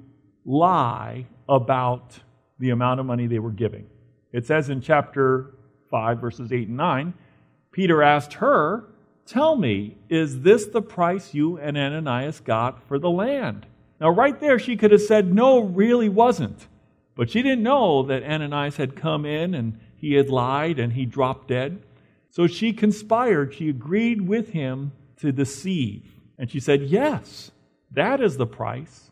lie 0.46 1.25
about 1.48 2.20
the 2.60 2.70
amount 2.70 3.00
of 3.00 3.06
money 3.06 3.27
they 3.27 3.39
were 3.39 3.51
giving. 3.51 3.88
It 4.32 4.46
says 4.46 4.70
in 4.70 4.82
chapter 4.82 5.56
5, 5.89 6.20
verses 6.20 6.51
8 6.51 6.68
and 6.68 6.77
9, 6.77 7.13
Peter 7.72 8.01
asked 8.01 8.34
her, 8.34 8.86
Tell 9.25 9.56
me, 9.56 9.98
is 10.10 10.41
this 10.41 10.65
the 10.65 10.82
price 10.82 11.34
you 11.34 11.58
and 11.58 11.77
Ananias 11.77 12.39
got 12.39 12.86
for 12.88 13.00
the 13.00 13.10
land? 13.10 13.65
Now, 14.00 14.10
right 14.10 14.39
there, 14.39 14.58
she 14.58 14.75
could 14.75 14.91
have 14.91 15.01
said, 15.01 15.34
No, 15.34 15.60
really 15.60 16.10
wasn't. 16.10 16.68
But 17.15 17.30
she 17.30 17.41
didn't 17.41 17.63
know 17.63 18.03
that 18.03 18.24
Ananias 18.24 18.77
had 18.77 18.96
come 18.96 19.25
in 19.25 19.53
and 19.53 19.80
he 19.96 20.13
had 20.13 20.30
lied 20.30 20.80
and 20.80 20.94
he 20.94 21.06
dropped 21.06 21.50
dead. 21.50 21.84
So 22.30 22.48
she 22.48 22.74
conspired. 22.74 23.53
She 23.53 23.70
agreed 23.70 24.22
with 24.22 24.50
him 24.50 24.94
to 25.18 25.32
deceive. 25.32 26.03
And 26.38 26.50
she 26.50 26.60
said, 26.60 26.84
Yes, 26.84 27.51
that 27.93 28.21
is 28.21 28.38
the 28.38 28.48
price. 28.48 29.12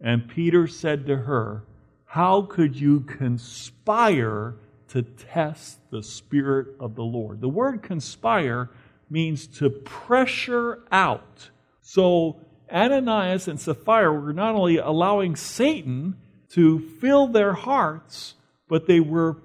And 0.00 0.28
Peter 0.28 0.66
said 0.66 1.06
to 1.06 1.16
her, 1.16 1.64
how 2.04 2.42
could 2.42 2.78
you 2.78 3.00
conspire 3.00 4.54
to 4.88 5.02
test 5.02 5.78
the 5.90 6.02
Spirit 6.02 6.68
of 6.80 6.94
the 6.94 7.02
Lord? 7.02 7.40
The 7.40 7.48
word 7.48 7.82
conspire 7.82 8.70
means 9.10 9.46
to 9.58 9.68
pressure 9.68 10.80
out. 10.90 11.50
So 11.82 12.40
Ananias 12.72 13.48
and 13.48 13.60
Sapphira 13.60 14.12
were 14.12 14.32
not 14.32 14.54
only 14.54 14.78
allowing 14.78 15.36
Satan 15.36 16.16
to 16.50 16.80
fill 17.00 17.26
their 17.26 17.52
hearts, 17.52 18.34
but 18.68 18.86
they 18.86 19.00
were 19.00 19.38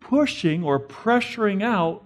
pushing 0.00 0.62
or 0.62 0.78
pressuring 0.78 1.62
out 1.62 2.04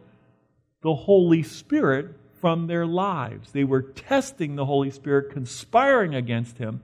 the 0.82 0.94
Holy 0.94 1.42
Spirit 1.42 2.14
from 2.40 2.66
their 2.66 2.86
lives. 2.86 3.52
They 3.52 3.64
were 3.64 3.82
testing 3.82 4.56
the 4.56 4.66
Holy 4.66 4.90
Spirit, 4.90 5.30
conspiring 5.30 6.14
against 6.14 6.58
him 6.58 6.82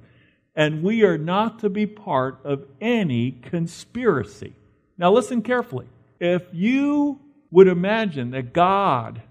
and 0.54 0.82
we 0.82 1.02
are 1.02 1.18
not 1.18 1.58
to 1.60 1.68
be 1.68 1.86
part 1.86 2.38
of 2.44 2.64
any 2.80 3.32
conspiracy. 3.32 4.52
Now, 4.96 5.12
listen 5.12 5.42
carefully. 5.42 5.86
If 6.20 6.44
you 6.52 7.20
would 7.50 7.66
imagine 7.66 8.30
that 8.30 8.52
God 8.52 9.22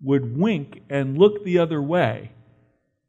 would 0.00 0.36
wink 0.36 0.82
and 0.88 1.18
look 1.18 1.44
the 1.44 1.58
other 1.58 1.82
way 1.82 2.30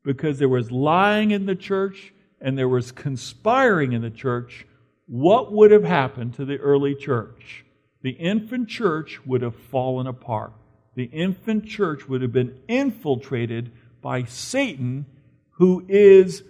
because 0.03 0.39
there 0.39 0.49
was 0.49 0.71
lying 0.71 1.31
in 1.31 1.45
the 1.45 1.55
church 1.55 2.13
and 2.41 2.57
there 2.57 2.67
was 2.67 2.91
conspiring 2.91 3.93
in 3.93 4.01
the 4.01 4.09
church, 4.09 4.65
what 5.07 5.51
would 5.51 5.71
have 5.71 5.83
happened 5.83 6.33
to 6.35 6.45
the 6.45 6.57
early 6.57 6.95
church? 6.95 7.65
The 8.01 8.11
infant 8.11 8.67
church 8.67 9.25
would 9.25 9.41
have 9.43 9.55
fallen 9.55 10.07
apart. 10.07 10.53
The 10.95 11.05
infant 11.05 11.65
church 11.65 12.07
would 12.07 12.21
have 12.21 12.31
been 12.31 12.59
infiltrated 12.67 13.71
by 14.01 14.25
Satan, 14.25 15.05
who 15.51 15.85
is 15.87 16.43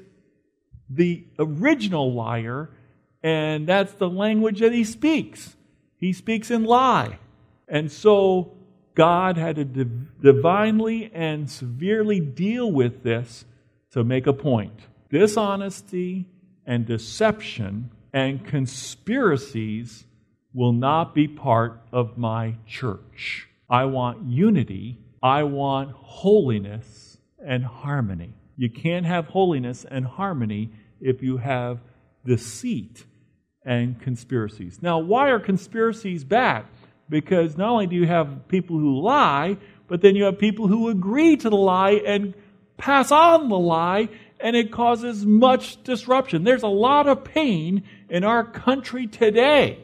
the 0.89 1.25
original 1.39 2.13
liar, 2.13 2.69
and 3.21 3.67
that's 3.67 3.93
the 3.93 4.09
language 4.09 4.59
that 4.59 4.73
he 4.73 4.83
speaks. 4.83 5.55
He 5.97 6.11
speaks 6.11 6.51
in 6.51 6.65
lie. 6.65 7.19
And 7.67 7.91
so 7.91 8.53
God 8.95 9.37
had 9.37 9.55
to 9.55 9.65
div- 9.65 10.21
divinely 10.21 11.09
and 11.13 11.49
severely 11.49 12.19
deal 12.19 12.71
with 12.71 13.03
this 13.03 13.45
to 13.91 14.03
make 14.03 14.27
a 14.27 14.33
point. 14.33 14.81
Dishonesty 15.09 16.27
and 16.65 16.85
deception 16.85 17.91
and 18.11 18.45
conspiracies 18.45 20.05
will 20.53 20.73
not 20.73 21.15
be 21.15 21.27
part 21.27 21.81
of 21.91 22.17
my 22.17 22.55
church. 22.67 23.47
I 23.69 23.85
want 23.85 24.27
unity, 24.27 24.99
I 25.21 25.43
want 25.43 25.91
holiness 25.91 27.17
and 27.45 27.63
harmony. 27.63 28.33
You 28.57 28.69
can't 28.69 29.05
have 29.05 29.27
holiness 29.27 29.85
and 29.89 30.05
harmony 30.05 30.71
if 31.01 31.23
you 31.23 31.37
have 31.37 31.79
deceit 32.25 33.05
and 33.65 33.99
conspiracies. 33.99 34.79
Now, 34.81 34.99
why 34.99 35.29
are 35.29 35.39
conspiracies 35.39 36.23
bad? 36.23 36.65
Because 37.09 37.57
not 37.57 37.69
only 37.69 37.87
do 37.87 37.95
you 37.95 38.07
have 38.07 38.47
people 38.47 38.77
who 38.77 39.01
lie, 39.01 39.57
but 39.87 40.01
then 40.01 40.15
you 40.15 40.25
have 40.25 40.39
people 40.39 40.67
who 40.67 40.89
agree 40.89 41.35
to 41.37 41.49
the 41.49 41.57
lie 41.57 42.01
and 42.05 42.33
pass 42.77 43.11
on 43.11 43.49
the 43.49 43.57
lie, 43.57 44.09
and 44.39 44.55
it 44.55 44.71
causes 44.71 45.25
much 45.25 45.81
disruption. 45.83 46.43
There's 46.43 46.63
a 46.63 46.67
lot 46.67 47.07
of 47.07 47.23
pain 47.23 47.83
in 48.09 48.23
our 48.23 48.43
country 48.43 49.07
today 49.07 49.79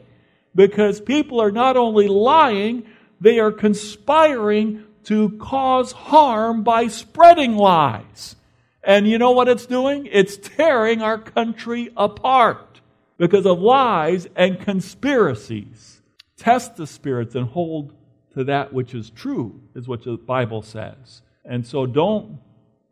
because 0.54 1.00
people 1.00 1.40
are 1.40 1.52
not 1.52 1.76
only 1.76 2.08
lying, 2.08 2.86
they 3.20 3.38
are 3.38 3.52
conspiring 3.52 4.84
to 5.04 5.30
cause 5.38 5.92
harm 5.92 6.62
by 6.62 6.88
spreading 6.88 7.56
lies. 7.56 8.36
And 8.82 9.06
you 9.06 9.18
know 9.18 9.32
what 9.32 9.48
it's 9.48 9.66
doing? 9.66 10.08
It's 10.10 10.36
tearing 10.36 11.02
our 11.02 11.18
country 11.18 11.90
apart 11.96 12.80
because 13.18 13.44
of 13.44 13.60
lies 13.60 14.26
and 14.34 14.58
conspiracies. 14.60 16.00
Test 16.36 16.76
the 16.76 16.86
spirits 16.86 17.34
and 17.34 17.46
hold 17.46 17.92
to 18.34 18.44
that 18.44 18.72
which 18.72 18.94
is 18.94 19.10
true, 19.10 19.60
is 19.74 19.86
what 19.86 20.04
the 20.04 20.16
Bible 20.16 20.62
says. 20.62 21.20
And 21.44 21.66
so 21.66 21.84
don't 21.84 22.38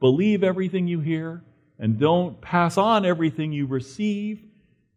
believe 0.00 0.44
everything 0.44 0.87
you 0.87 1.00
hear 1.00 1.42
and 1.78 1.99
don't 1.99 2.40
pass 2.40 2.76
on 2.76 3.06
everything 3.06 3.52
you 3.52 3.66
receive. 3.66 4.42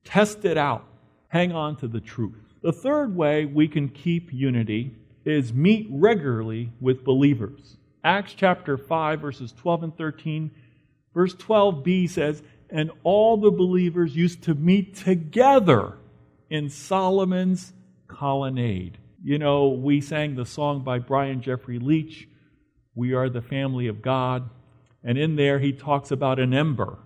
Test 0.03 0.43
it 0.45 0.57
out. 0.57 0.85
Hang 1.27 1.53
on 1.53 1.77
to 1.77 1.88
the 1.88 2.01
truth. 2.01 2.53
The 2.61 2.73
third 2.73 3.15
way 3.15 3.45
we 3.45 3.67
can 3.67 3.88
keep 3.88 4.33
unity 4.33 4.95
is 5.25 5.53
meet 5.53 5.87
regularly 5.91 6.71
with 6.79 7.03
believers. 7.03 7.77
Acts 8.03 8.33
chapter 8.33 8.77
5, 8.77 9.21
verses 9.21 9.53
12 9.53 9.83
and 9.83 9.97
13 9.97 10.51
Verse 11.13 11.35
12b 11.35 12.09
says, 12.09 12.41
And 12.69 12.91
all 13.03 13.37
the 13.37 13.51
believers 13.51 14.15
used 14.15 14.43
to 14.43 14.55
meet 14.55 14.95
together 14.95 15.97
in 16.49 16.69
Solomon's 16.69 17.73
colonnade. 18.07 18.97
You 19.23 19.37
know, 19.37 19.69
we 19.69 20.01
sang 20.01 20.35
the 20.35 20.45
song 20.45 20.83
by 20.83 20.99
Brian 20.99 21.41
Jeffery 21.41 21.79
Leech, 21.79 22.27
We 22.95 23.13
Are 23.13 23.29
the 23.29 23.41
Family 23.41 23.87
of 23.87 24.01
God. 24.01 24.49
And 25.03 25.17
in 25.17 25.35
there, 25.35 25.59
he 25.59 25.73
talks 25.73 26.11
about 26.11 26.39
an 26.39 26.53
ember. 26.53 26.99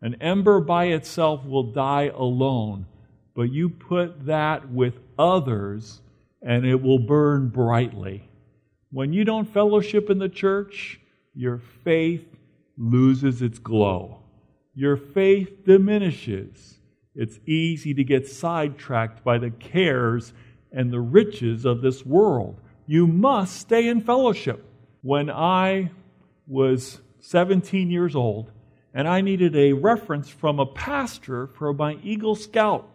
An 0.00 0.16
ember 0.20 0.60
by 0.60 0.86
itself 0.86 1.44
will 1.44 1.72
die 1.72 2.10
alone, 2.14 2.86
but 3.34 3.50
you 3.50 3.68
put 3.68 4.26
that 4.26 4.70
with 4.70 4.94
others 5.18 6.00
and 6.42 6.64
it 6.64 6.80
will 6.80 6.98
burn 6.98 7.48
brightly. 7.48 8.28
When 8.90 9.12
you 9.12 9.24
don't 9.24 9.52
fellowship 9.52 10.08
in 10.08 10.18
the 10.18 10.28
church, 10.28 11.00
your 11.34 11.58
faith 11.58 12.26
loses 12.76 13.42
its 13.42 13.58
glow. 13.58 14.22
Your 14.74 14.96
faith 14.96 15.64
diminishes. 15.64 16.78
It's 17.14 17.38
easy 17.46 17.92
to 17.94 18.04
get 18.04 18.28
sidetracked 18.28 19.24
by 19.24 19.38
the 19.38 19.50
cares 19.50 20.32
and 20.72 20.92
the 20.92 21.00
riches 21.00 21.64
of 21.64 21.80
this 21.82 22.06
world. 22.06 22.60
You 22.86 23.06
must 23.06 23.56
stay 23.56 23.88
in 23.88 24.00
fellowship. 24.00 24.64
When 25.02 25.30
I 25.30 25.90
was 26.46 27.00
17 27.20 27.90
years 27.90 28.14
old 28.14 28.50
and 28.94 29.06
I 29.06 29.20
needed 29.20 29.56
a 29.56 29.72
reference 29.72 30.28
from 30.28 30.58
a 30.58 30.66
pastor 30.66 31.46
for 31.48 31.72
my 31.74 31.98
Eagle 32.02 32.34
Scout 32.34 32.88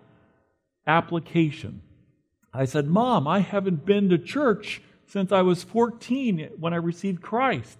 application, 0.88 1.82
I 2.54 2.66
said, 2.66 2.88
Mom, 2.88 3.28
I 3.28 3.40
haven't 3.40 3.86
been 3.86 4.10
to 4.10 4.18
church 4.18 4.82
since 5.08 5.32
I 5.32 5.42
was 5.42 5.64
14 5.64 6.52
when 6.60 6.74
I 6.74 6.78
received 6.78 7.22
Christ. 7.22 7.80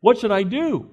What 0.00 0.18
should 0.18 0.32
I 0.32 0.42
do? 0.42 0.90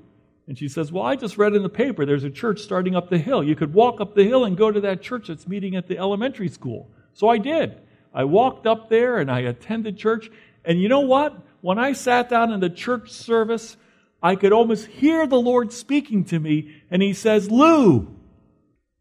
And 0.48 0.58
she 0.58 0.70
says, 0.70 0.92
Well, 0.92 1.04
I 1.04 1.16
just 1.16 1.38
read 1.38 1.54
in 1.54 1.64
the 1.64 1.70
paper 1.70 2.06
there's 2.06 2.24
a 2.24 2.30
church 2.30 2.62
starting 2.62 2.96
up 2.96 3.10
the 3.10 3.18
hill. 3.18 3.44
You 3.44 3.56
could 3.56 3.74
walk 3.74 4.00
up 4.00 4.16
the 4.16 4.24
hill 4.24 4.46
and 4.46 4.56
go 4.56 4.72
to 4.72 4.82
that 4.82 5.02
church 5.02 5.28
that's 5.28 5.48
meeting 5.48 5.76
at 5.76 5.88
the 5.88 5.98
elementary 5.98 6.48
school. 6.48 6.90
So 7.14 7.28
I 7.28 7.38
did. 7.38 7.82
I 8.14 8.24
walked 8.24 8.66
up 8.66 8.90
there 8.90 9.18
and 9.18 9.30
I 9.30 9.42
attended 9.42 9.98
church. 9.98 10.30
And 10.64 10.82
you 10.82 10.88
know 10.88 11.02
what? 11.02 11.38
When 11.62 11.80
I 11.80 11.94
sat 11.94 12.30
down 12.30 12.52
in 12.52 12.60
the 12.60 12.70
church 12.70 13.12
service, 13.12 13.78
I 14.22 14.36
could 14.36 14.54
almost 14.54 14.88
hear 14.88 15.28
the 15.28 15.40
Lord 15.40 15.74
speaking 15.74 16.24
to 16.26 16.40
me. 16.40 16.82
And 16.90 17.02
He 17.02 17.14
says, 17.14 17.52
Lou, 17.52 18.16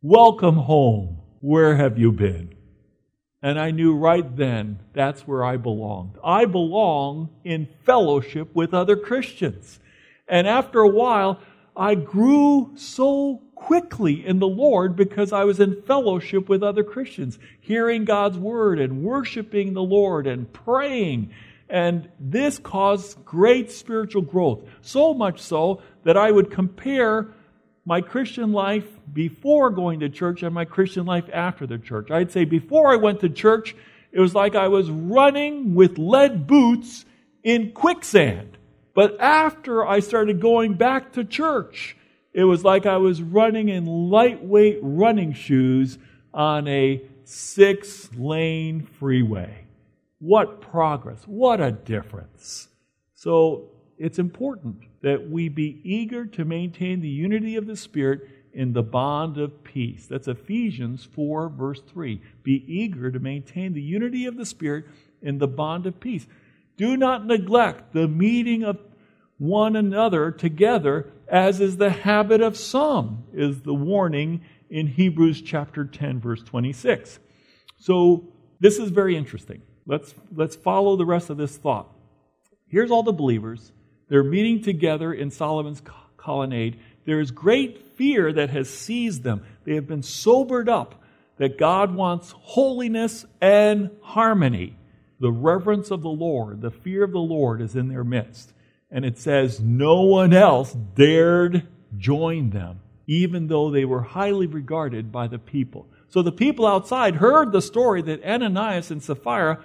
welcome 0.03 0.57
home. 0.57 1.21
Where 1.41 1.77
have 1.77 1.99
you 1.99 2.11
been? 2.13 2.56
And 3.47 3.61
I 3.61 3.71
knew 3.71 3.95
right 3.95 4.37
then 4.37 4.81
that's 4.93 5.21
where 5.21 5.45
I 5.45 5.57
belonged. 5.57 6.19
I 6.25 6.47
belong 6.47 7.29
in 7.45 7.69
fellowship 7.85 8.53
with 8.57 8.75
other 8.75 8.97
Christians. 8.97 9.79
And 10.27 10.49
after 10.49 10.81
a 10.81 10.89
while, 10.89 11.39
I 11.77 11.95
grew 11.95 12.73
so 12.75 13.43
quickly 13.55 14.27
in 14.27 14.41
the 14.41 14.49
Lord 14.49 14.97
because 14.97 15.33
I 15.33 15.45
was 15.45 15.61
in 15.61 15.81
fellowship 15.83 16.49
with 16.49 16.65
other 16.65 16.83
Christians, 16.83 17.39
hearing 17.61 18.05
God's 18.05 18.37
word 18.37 18.81
and 18.81 19.05
worshiping 19.05 19.75
the 19.75 19.81
Lord 19.81 20.27
and 20.27 20.53
praying. 20.53 21.31
And 21.69 22.09
this 22.19 22.59
caused 22.59 23.25
great 23.25 23.71
spiritual 23.71 24.23
growth. 24.23 24.65
So 24.81 25.15
much 25.15 25.41
so 25.41 25.83
that 26.03 26.17
I 26.17 26.33
would 26.33 26.51
compare 26.51 27.29
my 27.87 28.01
Christian 28.01 28.53
life 28.53 28.85
before 29.13 29.71
going 29.71 30.01
to 30.01 30.09
church 30.11 30.43
and 30.43 30.53
my 30.53 30.65
Christian 30.65 31.07
life 31.07 31.31
after 31.33 31.67
the 31.67 31.79
church. 31.79 32.11
I'd 32.11 32.33
say 32.33 32.45
before 32.45 32.93
I 32.93 32.97
went 32.97 33.21
to 33.21 33.29
church, 33.29 33.77
it 34.11 34.19
was 34.21 34.35
like 34.35 34.57
I 34.57 34.69
was 34.69 34.91
running 34.91 35.75
with 35.75 35.97
lead 35.97 36.47
boots 36.47 37.05
in 37.45 37.71
quicksand. 37.71 38.59
But 38.93 39.21
after 39.21 39.87
I 39.87 40.01
started 40.01 40.41
going 40.41 40.75
back 40.75 41.13
to 41.13 41.25
church, 41.25 41.97
it 42.33 42.45
was 42.45 42.65
like 42.65 42.87
I 42.87 42.97
was 42.97 43.23
running 43.23 43.69
in 43.69 43.87
lightweight 43.87 44.81
running 44.83 45.33
shoes 45.33 45.97
on 46.35 46.67
a 46.67 47.03
six 47.25 48.13
lane 48.15 48.83
freeway. 48.99 49.65
What 50.19 50.61
progress! 50.61 51.23
What 51.27 51.61
a 51.61 51.71
difference! 51.71 52.69
So 53.15 53.71
it's 53.99 54.19
important 54.19 54.85
that 55.03 55.31
we 55.31 55.49
be 55.49 55.81
eager 55.85 56.27
to 56.27 56.45
maintain 56.45 57.01
the 57.01 57.09
unity 57.09 57.57
of 57.57 57.67
the 57.67 57.77
Spirit 57.77 58.29
in 58.53 58.73
the 58.73 58.83
bond 58.83 59.39
of 59.39 59.63
peace. 59.65 60.07
That's 60.07 60.29
Ephesians 60.29 61.05
4, 61.05 61.51
verse 61.51 61.81
3. 61.83 62.21
Be 62.43 62.65
eager 62.67 63.11
to 63.11 63.19
maintain 63.19 63.75
the 63.75 63.83
unity 63.83 64.27
of 64.27 64.37
the 64.37 64.47
Spirit 64.47 64.87
in 65.23 65.39
the 65.39 65.49
bond 65.49 65.87
of 65.87 66.01
peace. 66.01 66.27
Do 66.77 66.97
not 66.97 67.27
neglect 67.27 67.93
the 67.93 68.09
meeting 68.09 68.65
of 68.65 68.79
one 69.39 69.77
another 69.77 70.31
together, 70.31 71.13
as 71.29 71.61
is 71.61 71.77
the 71.77 71.91
habit 71.91 72.41
of 72.41 72.57
some, 72.57 73.25
is 73.33 73.61
the 73.61 73.75
warning 73.75 74.43
in 74.71 74.87
Hebrews 74.87 75.43
chapter 75.43 75.85
10, 75.85 76.21
verse 76.21 76.43
26. 76.43 77.19
So 77.79 78.33
this 78.61 78.79
is 78.79 78.91
very 78.91 79.17
interesting. 79.17 79.63
Let's, 79.87 80.15
let's 80.35 80.57
follow 80.57 80.97
the 80.97 81.05
rest 81.05 81.31
of 81.31 81.37
this 81.37 81.57
thought. 81.57 81.89
Here's 82.69 82.91
all 82.91 83.03
the 83.03 83.13
believers. 83.13 83.73
They're 84.09 84.23
meeting 84.23 84.63
together 84.63 85.13
in 85.13 85.31
Solomon's 85.31 85.83
colonnade. 86.17 86.79
There 87.05 87.21
is 87.21 87.31
great 87.31 87.97
fear 87.97 88.33
that 88.33 88.51
has 88.51 88.69
seized 88.71 89.23
them. 89.23 89.45
They 89.65 89.75
have 89.75 89.87
been 89.87 90.03
sobered 90.03 90.69
up 90.69 91.03
that 91.39 91.59
God 91.59 91.95
wants 91.95 92.35
holiness 92.37 93.27
and 93.41 93.91
harmony. 94.01 94.77
The 95.21 95.33
reverence 95.33 95.91
of 95.91 96.03
the 96.03 96.09
Lord, 96.09 96.61
the 96.61 96.71
fear 96.71 97.05
of 97.05 97.13
the 97.13 97.19
Lord 97.19 97.61
is 97.61 97.75
in 97.75 97.89
their 97.89 98.05
midst. 98.05 98.53
And 98.91 99.05
it 99.05 99.19
says, 99.19 99.61
no 99.61 100.03
one 100.03 100.33
else 100.33 100.73
dared 100.73 101.67
join 101.97 102.51
them, 102.51 102.81
even 103.07 103.49
though 103.49 103.71
they 103.71 103.85
were 103.85 104.03
highly 104.03 104.47
regarded 104.47 105.11
by 105.11 105.27
the 105.27 105.39
people. 105.39 105.89
So 106.09 106.23
the 106.23 106.33
people 106.33 106.67
outside 106.67 107.17
heard 107.17 107.51
the 107.51 107.63
story 107.63 108.03
that 108.03 108.25
Ananias 108.25 108.91
and 108.91 109.03
Sapphira 109.03 109.63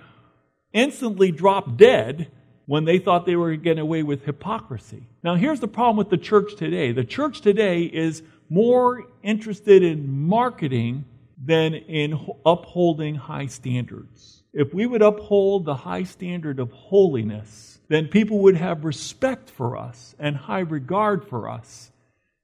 instantly 0.73 1.31
dropped 1.31 1.77
dead 1.77 2.31
when 2.65 2.85
they 2.85 2.99
thought 2.99 3.25
they 3.25 3.35
were 3.35 3.55
getting 3.55 3.81
away 3.81 4.03
with 4.03 4.25
hypocrisy. 4.25 5.07
Now, 5.23 5.35
here's 5.35 5.59
the 5.59 5.67
problem 5.67 5.97
with 5.97 6.09
the 6.09 6.17
church 6.17 6.55
today 6.55 6.91
the 6.91 7.03
church 7.03 7.41
today 7.41 7.83
is 7.83 8.23
more 8.49 9.07
interested 9.23 9.83
in 9.83 10.27
marketing 10.27 11.05
than 11.43 11.73
in 11.73 12.19
upholding 12.45 13.15
high 13.15 13.47
standards. 13.47 14.43
If 14.53 14.73
we 14.73 14.85
would 14.85 15.01
uphold 15.01 15.65
the 15.65 15.75
high 15.75 16.03
standard 16.03 16.59
of 16.59 16.71
holiness, 16.71 17.79
then 17.87 18.07
people 18.07 18.39
would 18.39 18.57
have 18.57 18.85
respect 18.85 19.49
for 19.49 19.77
us 19.77 20.15
and 20.19 20.35
high 20.35 20.59
regard 20.59 21.27
for 21.27 21.49
us. 21.49 21.91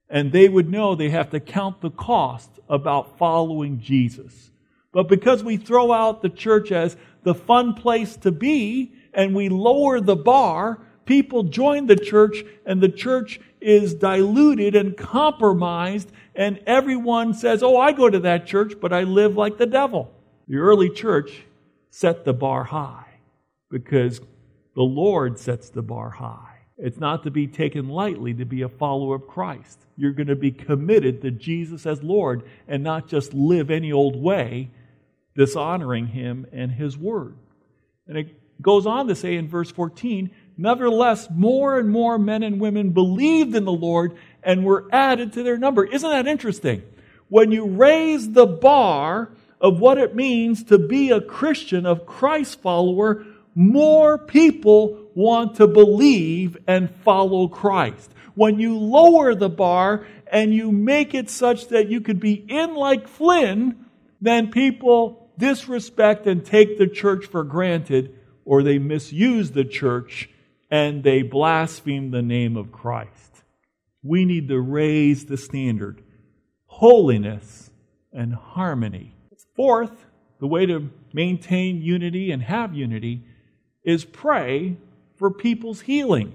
And 0.10 0.32
they 0.32 0.48
would 0.48 0.70
know 0.70 0.96
they 0.96 1.10
have 1.10 1.30
to 1.32 1.40
count 1.42 1.82
the 1.82 1.90
cost 1.90 2.50
about 2.70 3.18
following 3.18 3.82
Jesus. 3.82 4.52
But 4.94 5.10
because 5.10 5.44
we 5.44 5.58
throw 5.58 5.92
out 5.92 6.22
the 6.22 6.30
church 6.30 6.72
as 6.72 6.96
the 7.24 7.36
fun 7.36 7.74
place 7.74 8.16
to 8.18 8.32
be 8.32 8.94
and 9.14 9.36
we 9.36 9.50
lower 9.50 10.00
the 10.00 10.16
bar, 10.16 10.80
people 11.06 11.44
join 11.44 11.88
the 11.88 11.96
church 11.96 12.44
and 12.66 12.82
the 12.82 12.90
church 12.90 13.40
is 13.62 13.94
diluted 13.94 14.76
and 14.76 14.96
compromised 14.96 16.12
and 16.36 16.60
everyone 16.68 17.34
says, 17.34 17.64
oh, 17.64 17.78
I 17.78 17.92
go 17.92 18.10
to 18.10 18.20
that 18.20 18.46
church, 18.46 18.74
but 18.80 18.94
I 18.94 19.04
live 19.04 19.36
like 19.36 19.58
the 19.58 19.66
devil. 19.66 20.14
The 20.48 20.58
early 20.58 20.90
church 20.90 21.44
set 21.90 22.26
the 22.26 22.34
bar 22.34 22.64
high 22.64 23.08
because 23.72 24.22
the 24.76 24.84
Lord 24.84 25.40
sets 25.40 25.70
the 25.70 25.82
bar 25.82 26.12
high. 26.12 26.60
It's 26.78 27.00
not 27.00 27.24
to 27.24 27.32
be 27.32 27.48
taken 27.48 27.90
lightly 27.90 28.36
to 28.36 28.46
be 28.46 28.62
a 28.62 28.70
follower 28.70 29.16
of 29.16 29.28
Christ. 29.28 29.80
You're 29.98 30.12
going 30.12 30.28
to 30.28 30.36
be 30.36 30.52
committed 30.52 31.24
to 31.24 31.32
Jesus 31.32 31.88
as 31.88 32.04
Lord 32.04 32.44
and 32.68 32.84
not 32.84 33.08
just 33.08 33.34
live 33.34 33.72
any 33.72 33.92
old 33.92 34.16
way, 34.16 34.70
dishonoring 35.36 36.08
Him 36.08 36.46
and 36.52 36.72
His 36.72 36.96
Word. 36.96 37.36
And 38.08 38.20
it 38.20 38.40
goes 38.62 38.86
on 38.86 39.08
to 39.08 39.16
say 39.16 39.36
in 39.36 39.48
verse 39.48 39.72
14, 39.72 40.32
Nevertheless, 40.58 41.28
more 41.30 41.78
and 41.78 41.90
more 41.90 42.18
men 42.18 42.42
and 42.42 42.60
women 42.60 42.90
believed 42.90 43.56
in 43.56 43.64
the 43.64 43.72
Lord 43.72 44.18
and 44.42 44.66
were 44.66 44.88
added 44.92 45.34
to 45.34 45.44
their 45.44 45.58
number. 45.58 45.86
Isn't 45.86 46.10
that 46.10 46.28
interesting? 46.28 46.82
When 47.30 47.52
you 47.52 47.66
raise 47.66 48.32
the 48.32 48.48
bar 48.48 49.30
of 49.62 49.80
what 49.80 49.98
it 49.98 50.16
means 50.16 50.64
to 50.66 50.78
be 50.80 51.12
a 51.12 51.22
Christian, 51.22 51.86
of 51.86 52.06
Christ 52.06 52.62
follower, 52.62 53.26
more 53.54 54.18
people 54.18 55.10
want 55.14 55.56
to 55.56 55.68
believe 55.68 56.58
and 56.68 56.90
follow 57.04 57.48
Christ. 57.48 58.12
When 58.36 58.60
you 58.60 58.78
lower 58.78 59.34
the 59.34 59.50
bar 59.50 60.06
and 60.32 60.54
you 60.54 60.72
make 60.72 61.14
it 61.14 61.30
such 61.30 61.70
that 61.70 61.90
you 61.90 62.02
could 62.02 62.20
be 62.20 62.34
in 62.34 62.76
like 62.76 63.08
Flynn, 63.08 63.86
then 64.22 64.52
people 64.52 65.30
disrespect 65.38 66.28
and 66.28 66.46
take 66.46 66.78
the 66.78 66.88
church 66.88 67.26
for 67.26 67.44
granted, 67.44 68.17
or 68.48 68.64
they 68.64 68.80
misuse 68.80 69.52
the 69.52 69.66
church 69.66 70.30
and 70.72 71.04
they 71.04 71.22
blaspheme 71.22 72.12
the 72.12 72.22
name 72.22 72.56
of 72.56 72.72
Christ. 72.72 73.44
We 74.02 74.24
need 74.24 74.48
to 74.48 74.60
raise 74.60 75.26
the 75.26 75.38
standard 75.38 76.02
holiness 76.66 77.70
and 78.14 78.34
harmony. 78.34 79.14
Fourth, 79.56 80.06
the 80.40 80.48
way 80.48 80.66
to 80.66 80.90
maintain 81.12 81.82
unity 81.82 82.32
and 82.32 82.42
have 82.44 82.74
unity 82.74 83.22
is 83.84 84.06
pray 84.06 84.78
for 85.18 85.30
people's 85.30 85.82
healing. 85.82 86.34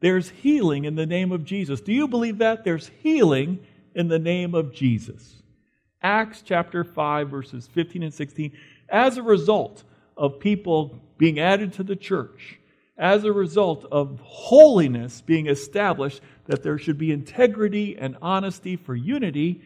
There's 0.00 0.28
healing 0.28 0.84
in 0.84 0.94
the 0.94 1.06
name 1.06 1.32
of 1.32 1.44
Jesus. 1.44 1.80
Do 1.80 1.92
you 1.92 2.06
believe 2.06 2.38
that? 2.38 2.64
There's 2.64 2.90
healing 3.02 3.60
in 3.94 4.08
the 4.08 4.18
name 4.18 4.54
of 4.54 4.74
Jesus. 4.74 5.42
Acts 6.02 6.42
chapter 6.44 6.84
5, 6.84 7.30
verses 7.30 7.66
15 7.68 8.02
and 8.02 8.12
16. 8.12 8.52
As 8.88 9.16
a 9.16 9.22
result 9.22 9.84
of 10.16 10.40
people 10.40 11.00
being 11.18 11.38
added 11.38 11.72
to 11.74 11.82
the 11.82 11.96
church, 11.96 12.58
as 12.98 13.24
a 13.24 13.32
result 13.32 13.84
of 13.90 14.20
holiness 14.22 15.20
being 15.20 15.46
established, 15.46 16.20
that 16.46 16.62
there 16.62 16.78
should 16.78 16.98
be 16.98 17.12
integrity 17.12 17.96
and 17.98 18.16
honesty 18.22 18.76
for 18.76 18.94
unity, 18.94 19.62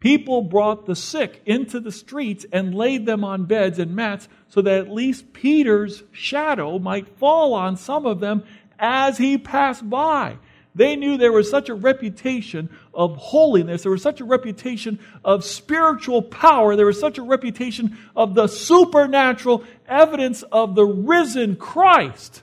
people 0.00 0.42
brought 0.42 0.86
the 0.86 0.96
sick 0.96 1.40
into 1.46 1.78
the 1.78 1.92
streets 1.92 2.44
and 2.52 2.74
laid 2.74 3.06
them 3.06 3.22
on 3.22 3.44
beds 3.44 3.78
and 3.78 3.94
mats 3.94 4.28
so 4.48 4.60
that 4.60 4.80
at 4.80 4.90
least 4.90 5.32
Peter's 5.32 6.02
shadow 6.10 6.78
might 6.78 7.18
fall 7.18 7.54
on 7.54 7.76
some 7.76 8.04
of 8.04 8.18
them 8.18 8.42
as 8.78 9.18
he 9.18 9.38
passed 9.38 9.88
by. 9.88 10.36
They 10.74 10.96
knew 10.96 11.18
there 11.18 11.32
was 11.32 11.50
such 11.50 11.68
a 11.68 11.74
reputation 11.74 12.70
of 12.94 13.16
holiness. 13.16 13.82
There 13.82 13.92
was 13.92 14.02
such 14.02 14.20
a 14.20 14.24
reputation 14.24 14.98
of 15.24 15.44
spiritual 15.44 16.22
power. 16.22 16.76
There 16.76 16.86
was 16.86 16.98
such 16.98 17.18
a 17.18 17.22
reputation 17.22 17.98
of 18.16 18.34
the 18.34 18.46
supernatural 18.46 19.64
evidence 19.86 20.42
of 20.44 20.74
the 20.74 20.84
risen 20.84 21.56
Christ 21.56 22.42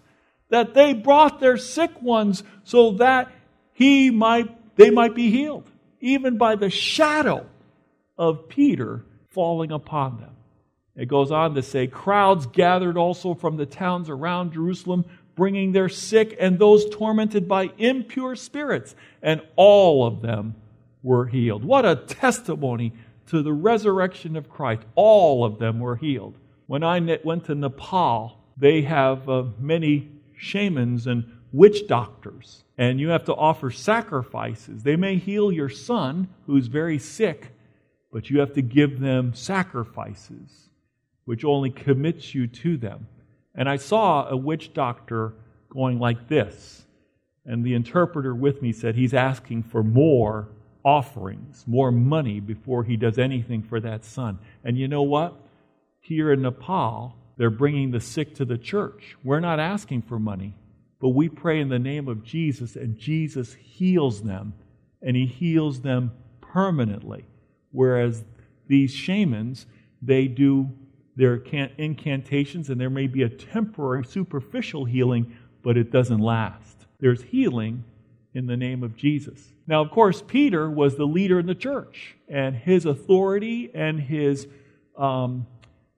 that 0.49 0.73
they 0.73 0.93
brought 0.93 1.39
their 1.39 1.57
sick 1.57 2.01
ones 2.01 2.43
so 2.63 2.91
that 2.93 3.31
he 3.73 4.11
might, 4.11 4.75
they 4.75 4.89
might 4.89 5.15
be 5.15 5.31
healed, 5.31 5.69
even 5.99 6.37
by 6.37 6.55
the 6.55 6.69
shadow 6.69 7.45
of 8.17 8.49
Peter 8.49 9.05
falling 9.29 9.71
upon 9.71 10.17
them. 10.17 10.35
It 10.95 11.07
goes 11.07 11.31
on 11.31 11.55
to 11.55 11.63
say, 11.63 11.87
crowds 11.87 12.45
gathered 12.45 12.97
also 12.97 13.33
from 13.33 13.55
the 13.55 13.65
towns 13.65 14.09
around 14.09 14.53
Jerusalem 14.53 15.05
bringing 15.39 15.71
their 15.71 15.87
sick 15.87 16.35
and 16.37 16.59
those 16.59 16.87
tormented 16.89 17.47
by 17.47 17.71
impure 17.77 18.35
spirits, 18.35 18.93
and 19.23 19.41
all 19.55 20.05
of 20.05 20.21
them 20.21 20.53
were 21.01 21.25
healed. 21.27 21.63
What 21.63 21.85
a 21.85 21.95
testimony 21.95 22.91
to 23.27 23.41
the 23.41 23.53
resurrection 23.53 24.35
of 24.35 24.49
Christ. 24.49 24.83
All 24.95 25.45
of 25.45 25.57
them 25.57 25.79
were 25.79 25.95
healed. 25.95 26.35
When 26.67 26.83
I 26.83 26.99
went 27.23 27.45
to 27.45 27.55
Nepal, 27.55 28.37
they 28.57 28.81
have 28.81 29.29
uh, 29.29 29.45
many 29.57 30.09
shamans 30.37 31.07
and 31.07 31.23
witch 31.53 31.87
doctors, 31.87 32.65
and 32.77 32.99
you 32.99 33.07
have 33.09 33.23
to 33.25 33.33
offer 33.33 33.71
sacrifices. 33.71 34.83
They 34.83 34.97
may 34.97 35.15
heal 35.15 35.53
your 35.53 35.69
son, 35.69 36.27
who's 36.47 36.67
very 36.67 36.99
sick, 36.99 37.53
but 38.11 38.29
you 38.29 38.41
have 38.41 38.53
to 38.55 38.61
give 38.61 38.99
them 38.99 39.33
sacrifices, 39.33 40.69
which 41.23 41.45
only 41.45 41.69
commits 41.69 42.35
you 42.35 42.45
to 42.47 42.75
them. 42.75 43.07
And 43.59 43.67
I 43.67 43.75
saw 43.75 44.29
a 44.29 44.37
witch 44.37 44.73
doctor 44.73 45.33
going 45.69 45.99
like 45.99 46.29
this. 46.29 46.85
And 47.45 47.65
the 47.65 47.73
interpreter 47.73 48.33
with 48.33 48.61
me 48.61 48.71
said 48.71 48.95
he's 48.95 49.13
asking 49.13 49.63
for 49.63 49.83
more 49.83 50.47
offerings, 50.85 51.65
more 51.67 51.91
money 51.91 52.39
before 52.39 52.85
he 52.85 52.95
does 52.95 53.19
anything 53.19 53.61
for 53.61 53.81
that 53.81 54.05
son. 54.05 54.39
And 54.63 54.77
you 54.77 54.87
know 54.87 55.01
what? 55.01 55.35
Here 55.99 56.31
in 56.31 56.41
Nepal, 56.41 57.17
they're 57.35 57.49
bringing 57.49 57.91
the 57.91 57.99
sick 57.99 58.33
to 58.35 58.45
the 58.45 58.57
church. 58.57 59.17
We're 59.25 59.41
not 59.41 59.59
asking 59.59 60.03
for 60.03 60.19
money, 60.19 60.55
but 61.01 61.09
we 61.09 61.27
pray 61.27 61.59
in 61.59 61.67
the 61.67 61.79
name 61.79 62.07
of 62.07 62.23
Jesus, 62.23 62.77
and 62.77 62.97
Jesus 62.97 63.55
heals 63.55 64.21
them, 64.21 64.53
and 65.01 65.17
he 65.17 65.25
heals 65.25 65.81
them 65.81 66.13
permanently. 66.39 67.25
Whereas 67.71 68.23
these 68.67 68.93
shamans, 68.93 69.65
they 70.01 70.27
do 70.27 70.69
there 71.15 71.33
are 71.33 71.69
incantations, 71.77 72.69
and 72.69 72.79
there 72.79 72.89
may 72.89 73.07
be 73.07 73.23
a 73.23 73.29
temporary, 73.29 74.05
superficial 74.05 74.85
healing, 74.85 75.35
but 75.63 75.77
it 75.77 75.91
doesn't 75.91 76.19
last. 76.19 76.85
There's 76.99 77.21
healing 77.23 77.83
in 78.33 78.45
the 78.45 78.57
name 78.57 78.83
of 78.83 78.95
Jesus. 78.95 79.53
Now, 79.67 79.81
of 79.81 79.91
course, 79.91 80.23
Peter 80.25 80.69
was 80.69 80.95
the 80.95 81.05
leader 81.05 81.39
in 81.39 81.45
the 81.45 81.55
church, 81.55 82.15
and 82.27 82.55
his 82.55 82.85
authority 82.85 83.71
and 83.73 83.99
his 83.99 84.47
um, 84.97 85.45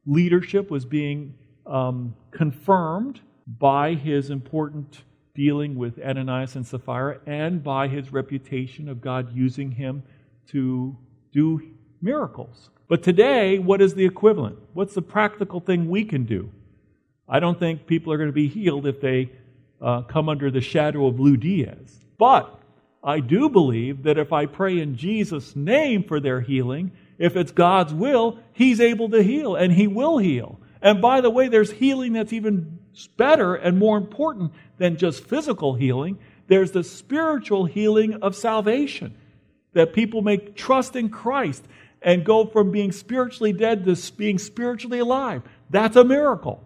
leadership 0.05 0.69
was 0.69 0.85
being 0.85 1.35
um, 1.65 2.15
confirmed 2.31 3.21
by 3.59 3.93
his 3.95 4.29
important 4.29 5.03
dealing 5.33 5.75
with 5.75 5.99
Ananias 5.99 6.55
and 6.55 6.65
Sapphira 6.65 7.19
and 7.25 7.63
by 7.63 7.87
his 7.87 8.11
reputation 8.11 8.89
of 8.89 9.01
God 9.01 9.33
using 9.33 9.71
him 9.71 10.03
to 10.47 10.97
do 11.31 11.61
miracles. 12.01 12.69
But 12.91 13.03
today, 13.03 13.57
what 13.57 13.81
is 13.81 13.93
the 13.93 14.03
equivalent? 14.03 14.59
What's 14.73 14.95
the 14.95 15.01
practical 15.01 15.61
thing 15.61 15.89
we 15.89 16.03
can 16.03 16.25
do? 16.25 16.51
I 17.25 17.39
don't 17.39 17.57
think 17.57 17.87
people 17.87 18.11
are 18.11 18.17
going 18.17 18.27
to 18.27 18.33
be 18.33 18.49
healed 18.49 18.85
if 18.85 18.99
they 18.99 19.31
uh, 19.81 20.01
come 20.01 20.27
under 20.27 20.51
the 20.51 20.59
shadow 20.59 21.07
of 21.07 21.17
Lou 21.17 21.37
Diaz. 21.37 22.01
But 22.17 22.53
I 23.01 23.21
do 23.21 23.47
believe 23.47 24.03
that 24.03 24.17
if 24.17 24.33
I 24.33 24.45
pray 24.45 24.77
in 24.77 24.97
Jesus' 24.97 25.55
name 25.55 26.03
for 26.03 26.19
their 26.19 26.41
healing, 26.41 26.91
if 27.17 27.37
it's 27.37 27.53
God's 27.53 27.93
will, 27.93 28.39
He's 28.51 28.81
able 28.81 29.07
to 29.11 29.23
heal, 29.23 29.55
and 29.55 29.71
He 29.71 29.87
will 29.87 30.17
heal. 30.17 30.59
And 30.81 31.01
by 31.01 31.21
the 31.21 31.29
way, 31.29 31.47
there's 31.47 31.71
healing 31.71 32.11
that's 32.11 32.33
even 32.33 32.77
better 33.15 33.55
and 33.55 33.79
more 33.79 33.95
important 33.95 34.51
than 34.79 34.97
just 34.97 35.23
physical 35.23 35.75
healing. 35.75 36.19
There's 36.47 36.71
the 36.71 36.83
spiritual 36.83 37.63
healing 37.67 38.15
of 38.15 38.35
salvation 38.35 39.15
that 39.71 39.93
people 39.93 40.21
may 40.21 40.35
trust 40.35 40.97
in 40.97 41.07
Christ 41.07 41.65
and 42.01 42.25
go 42.25 42.45
from 42.45 42.71
being 42.71 42.91
spiritually 42.91 43.53
dead 43.53 43.85
to 43.85 44.11
being 44.13 44.39
spiritually 44.39 44.99
alive. 44.99 45.43
That's 45.69 45.95
a 45.95 46.03
miracle. 46.03 46.63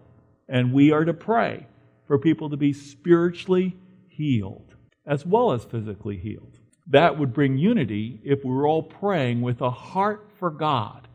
And 0.48 0.72
we 0.72 0.92
are 0.92 1.04
to 1.04 1.14
pray 1.14 1.66
for 2.06 2.18
people 2.18 2.50
to 2.50 2.56
be 2.56 2.72
spiritually 2.72 3.76
healed 4.08 4.74
as 5.06 5.24
well 5.24 5.52
as 5.52 5.64
physically 5.64 6.16
healed. 6.16 6.58
That 6.88 7.18
would 7.18 7.32
bring 7.32 7.58
unity 7.58 8.20
if 8.24 8.44
we 8.44 8.50
were 8.50 8.66
all 8.66 8.82
praying 8.82 9.40
with 9.40 9.60
a 9.60 9.70
heart 9.70 10.30
for 10.38 10.50
God. 10.50 11.08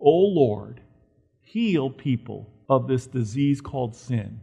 O 0.00 0.10
oh 0.10 0.26
Lord, 0.28 0.80
heal 1.40 1.90
people 1.90 2.52
of 2.68 2.88
this 2.88 3.06
disease 3.06 3.60
called 3.60 3.94
sin. 3.94 4.40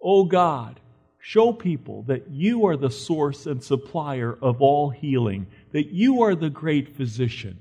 O 0.00 0.20
oh 0.20 0.24
God, 0.24 0.80
show 1.18 1.52
people 1.52 2.02
that 2.04 2.30
you 2.30 2.66
are 2.66 2.76
the 2.76 2.90
source 2.90 3.46
and 3.46 3.62
supplier 3.62 4.36
of 4.42 4.60
all 4.60 4.90
healing, 4.90 5.46
that 5.72 5.90
you 5.90 6.22
are 6.22 6.34
the 6.34 6.50
great 6.50 6.96
physician 6.96 7.60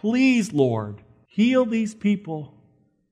Please, 0.00 0.50
Lord, 0.54 1.02
heal 1.26 1.66
these 1.66 1.94
people 1.94 2.54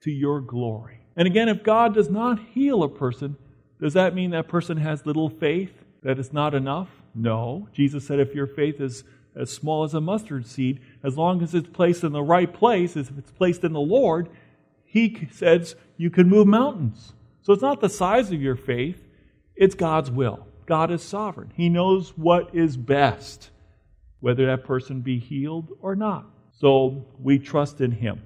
to 0.00 0.10
your 0.10 0.40
glory. 0.40 1.00
And 1.16 1.26
again, 1.26 1.50
if 1.50 1.62
God 1.62 1.92
does 1.92 2.08
not 2.08 2.38
heal 2.54 2.82
a 2.82 2.88
person, 2.88 3.36
does 3.78 3.92
that 3.92 4.14
mean 4.14 4.30
that 4.30 4.48
person 4.48 4.78
has 4.78 5.04
little 5.04 5.28
faith, 5.28 5.84
that 6.02 6.18
it's 6.18 6.32
not 6.32 6.54
enough? 6.54 6.88
No. 7.14 7.68
Jesus 7.74 8.06
said 8.06 8.20
if 8.20 8.34
your 8.34 8.46
faith 8.46 8.80
is 8.80 9.04
as 9.36 9.50
small 9.50 9.84
as 9.84 9.92
a 9.92 10.00
mustard 10.00 10.46
seed, 10.46 10.80
as 11.04 11.18
long 11.18 11.42
as 11.42 11.54
it's 11.54 11.68
placed 11.68 12.04
in 12.04 12.12
the 12.12 12.22
right 12.22 12.50
place, 12.50 12.96
if 12.96 13.18
it's 13.18 13.32
placed 13.32 13.64
in 13.64 13.74
the 13.74 13.80
Lord, 13.80 14.30
He 14.86 15.28
says 15.30 15.76
you 15.98 16.08
can 16.08 16.26
move 16.26 16.46
mountains. 16.46 17.12
So 17.42 17.52
it's 17.52 17.60
not 17.60 17.82
the 17.82 17.90
size 17.90 18.32
of 18.32 18.40
your 18.40 18.56
faith, 18.56 19.06
it's 19.54 19.74
God's 19.74 20.10
will. 20.10 20.46
God 20.64 20.90
is 20.90 21.02
sovereign. 21.02 21.52
He 21.54 21.68
knows 21.68 22.16
what 22.16 22.54
is 22.54 22.78
best, 22.78 23.50
whether 24.20 24.46
that 24.46 24.64
person 24.64 25.02
be 25.02 25.18
healed 25.18 25.68
or 25.82 25.94
not. 25.94 26.24
So 26.60 27.04
we 27.20 27.38
trust 27.38 27.80
in 27.80 27.92
Him. 27.92 28.22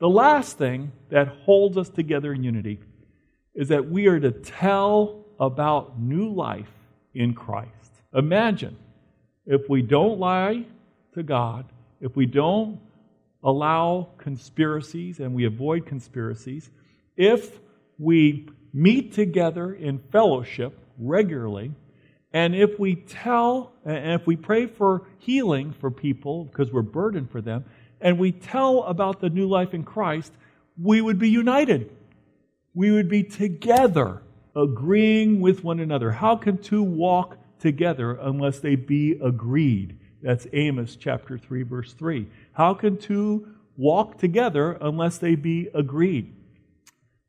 The 0.00 0.08
last 0.08 0.58
thing 0.58 0.92
that 1.10 1.28
holds 1.28 1.76
us 1.76 1.88
together 1.88 2.32
in 2.32 2.42
unity 2.42 2.80
is 3.54 3.68
that 3.68 3.88
we 3.88 4.06
are 4.08 4.18
to 4.18 4.32
tell 4.32 5.24
about 5.38 6.00
new 6.00 6.32
life 6.32 6.72
in 7.14 7.32
Christ. 7.34 7.70
Imagine 8.12 8.76
if 9.46 9.68
we 9.68 9.82
don't 9.82 10.18
lie 10.18 10.64
to 11.14 11.22
God, 11.22 11.66
if 12.00 12.16
we 12.16 12.26
don't 12.26 12.80
allow 13.42 14.08
conspiracies 14.18 15.20
and 15.20 15.32
we 15.32 15.44
avoid 15.44 15.86
conspiracies, 15.86 16.70
if 17.16 17.60
we 17.98 18.48
meet 18.72 19.12
together 19.12 19.74
in 19.74 19.98
fellowship 19.98 20.76
regularly, 20.98 21.72
and 22.34 22.56
if 22.56 22.80
we 22.80 22.96
tell, 22.96 23.72
and 23.84 24.20
if 24.20 24.26
we 24.26 24.34
pray 24.34 24.66
for 24.66 25.06
healing 25.18 25.72
for 25.72 25.88
people 25.88 26.46
because 26.46 26.72
we're 26.72 26.82
burdened 26.82 27.30
for 27.30 27.40
them, 27.40 27.64
and 28.00 28.18
we 28.18 28.32
tell 28.32 28.82
about 28.82 29.20
the 29.20 29.30
new 29.30 29.48
life 29.48 29.72
in 29.72 29.84
Christ, 29.84 30.32
we 30.76 31.00
would 31.00 31.20
be 31.20 31.30
united. 31.30 31.96
We 32.74 32.90
would 32.90 33.08
be 33.08 33.22
together, 33.22 34.20
agreeing 34.56 35.40
with 35.40 35.62
one 35.62 35.78
another. 35.78 36.10
How 36.10 36.34
can 36.34 36.58
two 36.58 36.82
walk 36.82 37.38
together 37.60 38.18
unless 38.20 38.58
they 38.58 38.74
be 38.74 39.12
agreed? 39.12 39.96
That's 40.20 40.48
Amos 40.52 40.96
chapter 40.96 41.38
3, 41.38 41.62
verse 41.62 41.92
3. 41.92 42.26
How 42.54 42.74
can 42.74 42.98
two 42.98 43.46
walk 43.76 44.18
together 44.18 44.72
unless 44.80 45.18
they 45.18 45.36
be 45.36 45.68
agreed? 45.72 46.34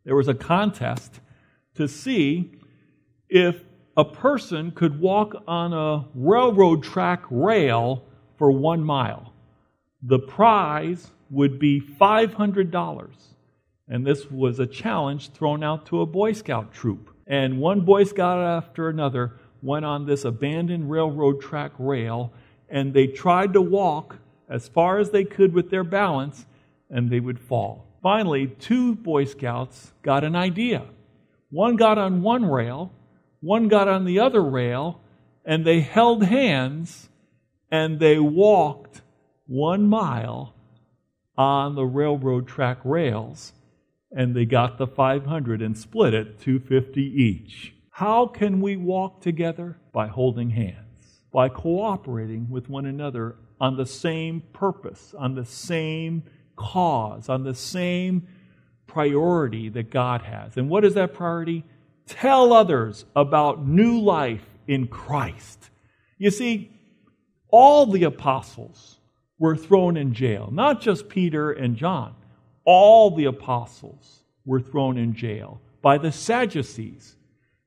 There 0.04 0.16
was 0.16 0.28
a 0.28 0.34
contest 0.34 1.20
to 1.76 1.88
see 1.88 2.54
if 3.30 3.62
a 3.98 4.06
person 4.06 4.72
could 4.72 5.00
walk 5.00 5.42
on 5.48 5.74
a 5.74 6.06
railroad 6.14 6.84
track 6.84 7.24
rail 7.30 8.04
for 8.38 8.52
one 8.52 8.84
mile. 8.84 9.34
The 10.04 10.20
prize 10.20 11.12
would 11.30 11.60
be 11.60 11.80
$500. 11.80 13.16
And 13.88 14.06
this 14.06 14.30
was 14.30 14.60
a 14.60 14.68
challenge 14.68 15.32
thrown 15.32 15.64
out 15.64 15.86
to 15.88 16.02
a 16.02 16.06
Boy 16.06 16.34
Scout 16.34 16.74
troop. 16.74 17.10
And 17.28 17.60
one 17.60 17.82
Boy 17.82 18.04
Scout 18.04 18.40
after 18.40 18.90
another 18.90 19.40
went 19.62 19.86
on 19.86 20.06
this 20.06 20.26
abandoned 20.26 20.92
railroad 20.92 21.42
track 21.42 21.72
rail, 21.80 22.32
and 22.70 22.94
they 22.94 23.08
tried 23.08 23.54
to 23.54 23.62
walk 23.62 24.18
as 24.50 24.68
far 24.68 25.00
as 25.00 25.10
they 25.10 25.24
could 25.24 25.54
with 25.54 25.70
their 25.70 25.84
balance, 25.84 26.46
and 26.90 27.10
they 27.10 27.20
would 27.20 27.40
fall. 27.40 27.88
finally, 28.04 28.48
two 28.48 28.94
Boy 28.94 29.26
Scouts 29.26 29.94
got 30.04 30.24
an 30.24 30.36
idea. 30.36 30.86
One 31.50 31.76
got 31.76 31.98
on 31.98 32.22
one 32.22 32.46
rail, 32.46 32.92
one 33.46 33.68
got 33.68 33.88
on 33.88 34.06
the 34.06 34.20
other 34.20 34.42
rail, 34.42 35.02
and 35.46 35.66
they 35.66 35.82
held 35.82 36.24
hands 36.24 37.10
and 37.70 38.00
they 38.00 38.18
walked 38.18 39.02
one 39.46 39.88
mile 39.88 40.56
on 41.38 41.76
the 41.76 41.86
railroad 41.86 42.48
track 42.48 42.80
rails 42.84 43.54
and 44.12 44.36
they 44.36 44.46
got 44.46 44.78
the 44.78 44.88
500 44.88 45.62
and 45.62 45.78
split 45.78 46.14
it 46.14 46.40
250 46.40 47.02
each. 47.02 47.74
How 47.92 48.26
can 48.26 48.62
we 48.62 48.78
walk 48.78 49.22
together? 49.22 49.78
By 49.92 50.08
holding 50.08 50.50
hands, 50.50 51.22
by 51.32 51.50
cooperating 51.50 52.50
with 52.50 52.68
one 52.68 52.86
another 52.86 53.36
on 53.62 53.78
the 53.78 53.86
same 53.86 54.42
purpose, 54.54 55.14
on 55.18 55.36
the 55.36 55.46
same 55.46 56.24
cause, 56.56 57.30
on 57.30 57.44
the 57.44 57.54
same 57.54 58.28
priority 58.88 59.70
that 59.70 59.92
God 59.92 60.24
has. 60.24 60.58
And 60.58 60.70
what 60.70 60.84
is 60.84 60.96
that 60.96 61.14
priority? 61.14 61.64
Tell 62.08 62.54
others 62.54 63.06
about 63.16 63.66
new 63.66 64.00
life 64.00 64.46
in 64.68 64.88
Christ. 64.88 65.70
You 66.18 66.32
see, 66.32 66.72
all 67.50 67.86
the 67.86 68.04
apostles 68.04 69.00
were 69.40 69.56
thrown 69.56 69.98
in 69.98 70.14
jail, 70.14 70.50
not 70.52 70.82
just 70.82 71.10
Peter 71.10 71.52
and 71.52 71.76
John. 71.76 72.16
All 72.64 73.12
the 73.16 73.26
apostles 73.26 74.24
were 74.46 74.62
thrown 74.62 74.98
in 74.98 75.14
jail 75.14 75.62
by 75.82 75.98
the 75.98 76.12
Sadducees. 76.12 77.16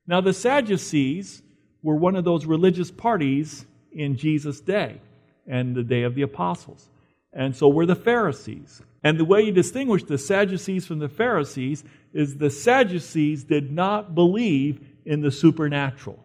Now, 0.07 0.21
the 0.21 0.33
Sadducees 0.33 1.41
were 1.83 1.95
one 1.95 2.15
of 2.15 2.25
those 2.25 2.45
religious 2.45 2.91
parties 2.91 3.65
in 3.91 4.17
Jesus' 4.17 4.59
day 4.59 4.99
and 5.47 5.75
the 5.75 5.83
day 5.83 6.03
of 6.03 6.15
the 6.15 6.23
apostles. 6.23 6.89
And 7.33 7.55
so 7.55 7.69
were 7.69 7.85
the 7.85 7.95
Pharisees. 7.95 8.81
And 9.03 9.17
the 9.17 9.25
way 9.25 9.41
you 9.41 9.51
distinguish 9.51 10.03
the 10.03 10.17
Sadducees 10.17 10.85
from 10.85 10.99
the 10.99 11.09
Pharisees 11.09 11.83
is 12.13 12.35
the 12.35 12.49
Sadducees 12.49 13.43
did 13.43 13.71
not 13.71 14.13
believe 14.13 14.85
in 15.05 15.21
the 15.21 15.31
supernatural. 15.31 16.23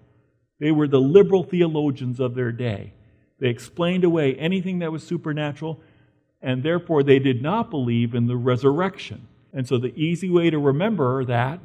They 0.59 0.73
were 0.73 0.89
the 0.89 1.01
liberal 1.01 1.45
theologians 1.45 2.21
of 2.21 2.35
their 2.35 2.53
day. 2.53 2.93
They 3.39 3.49
explained 3.49 4.05
away 4.05 4.35
anything 4.35 4.81
that 4.81 4.93
was 4.93 5.07
supernatural, 5.07 5.81
and 6.41 6.63
therefore 6.63 7.03
they 7.03 7.19
did 7.19 7.43
not 7.43 7.71
believe 7.71 8.15
in 8.15 8.27
the 8.27 8.37
resurrection. 8.37 9.29
And 9.53 9.69
so 9.69 9.79
the 9.79 9.95
easy 9.95 10.31
way 10.31 10.51
to 10.51 10.59
remember 10.59 11.25
that 11.25 11.61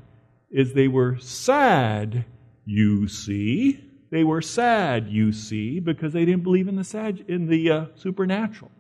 is 0.52 0.74
they 0.74 0.88
were 0.88 1.18
sad, 1.20 2.26
you 2.66 3.08
see. 3.08 3.84
They 4.12 4.24
were 4.24 4.42
sad, 4.42 5.08
you 5.08 5.32
see, 5.34 5.80
because 5.80 6.14
they 6.14 6.26
didn't 6.26 6.44
believe 6.44 6.68
in 6.68 6.76
the, 6.76 6.84
sad, 6.84 7.24
in 7.28 7.48
the 7.48 7.72
uh, 7.72 7.86
supernatural. 7.96 8.72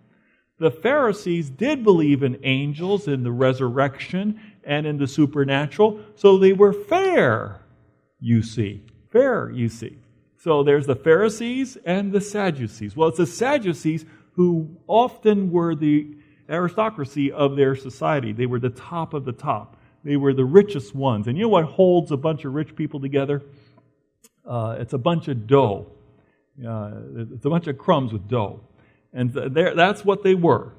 The 0.59 0.71
Pharisees 0.71 1.49
did 1.49 1.83
believe 1.83 2.21
in 2.21 2.39
angels, 2.43 3.07
in 3.07 3.23
the 3.23 3.31
resurrection, 3.31 4.39
and 4.63 4.85
in 4.85 4.97
the 4.97 5.07
supernatural, 5.07 5.99
so 6.15 6.37
they 6.37 6.53
were 6.53 6.73
fair, 6.73 7.61
you 8.19 8.43
see. 8.43 8.83
Fair, 9.09 9.49
you 9.49 9.69
see. 9.69 9.97
So 10.37 10.63
there's 10.63 10.85
the 10.85 10.95
Pharisees 10.95 11.77
and 11.85 12.11
the 12.11 12.21
Sadducees. 12.21 12.95
Well, 12.95 13.09
it's 13.09 13.17
the 13.17 13.25
Sadducees 13.25 14.05
who 14.33 14.69
often 14.87 15.51
were 15.51 15.75
the 15.75 16.15
aristocracy 16.49 17.31
of 17.31 17.55
their 17.55 17.75
society. 17.75 18.31
They 18.31 18.45
were 18.45 18.59
the 18.59 18.69
top 18.69 19.13
of 19.13 19.25
the 19.25 19.31
top. 19.31 19.77
They 20.03 20.17
were 20.17 20.33
the 20.33 20.45
richest 20.45 20.95
ones. 20.95 21.27
And 21.27 21.37
you 21.37 21.43
know 21.43 21.49
what 21.49 21.65
holds 21.65 22.11
a 22.11 22.17
bunch 22.17 22.45
of 22.45 22.53
rich 22.53 22.75
people 22.75 22.99
together? 22.99 23.41
Uh, 24.45 24.77
it's 24.79 24.93
a 24.93 24.97
bunch 24.97 25.27
of 25.27 25.47
dough. 25.47 25.87
Uh, 26.65 26.91
it's 27.33 27.45
a 27.45 27.49
bunch 27.49 27.67
of 27.67 27.77
crumbs 27.77 28.13
with 28.13 28.27
dough. 28.27 28.61
And 29.13 29.33
that's 29.33 30.05
what 30.05 30.23
they 30.23 30.35
were. 30.35 30.73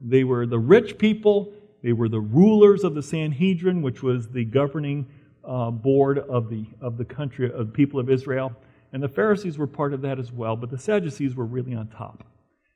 They 0.00 0.24
were 0.24 0.46
the 0.46 0.58
rich 0.58 0.98
people. 0.98 1.52
They 1.82 1.92
were 1.92 2.08
the 2.08 2.20
rulers 2.20 2.84
of 2.84 2.94
the 2.94 3.02
Sanhedrin, 3.02 3.82
which 3.82 4.02
was 4.02 4.28
the 4.28 4.44
governing 4.44 5.06
uh, 5.44 5.70
board 5.70 6.18
of 6.18 6.48
the, 6.48 6.66
of 6.80 6.96
the 6.96 7.04
country, 7.04 7.50
of 7.52 7.66
the 7.66 7.72
people 7.72 7.98
of 7.98 8.08
Israel. 8.08 8.52
And 8.92 9.02
the 9.02 9.08
Pharisees 9.08 9.58
were 9.58 9.66
part 9.66 9.94
of 9.94 10.02
that 10.02 10.18
as 10.18 10.30
well, 10.30 10.54
but 10.54 10.70
the 10.70 10.78
Sadducees 10.78 11.34
were 11.34 11.46
really 11.46 11.74
on 11.74 11.88
top. 11.88 12.24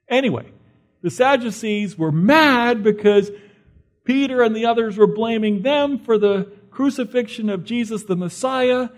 Anyway, 0.09 0.51
the 1.03 1.11
Sadducees 1.11 1.99
were 1.99 2.13
mad 2.13 2.83
because 2.83 3.31
Peter 4.05 4.43
and 4.43 4.57
the 4.57 4.67
others 4.67 4.97
were 4.97 5.07
blaming 5.07 5.63
them 5.63 5.99
for 5.99 6.17
the 6.17 6.51
crucifixion 6.71 7.51
of 7.51 7.65
Jesus 7.65 8.05
the 8.05 8.17
Messiah. 8.17 8.89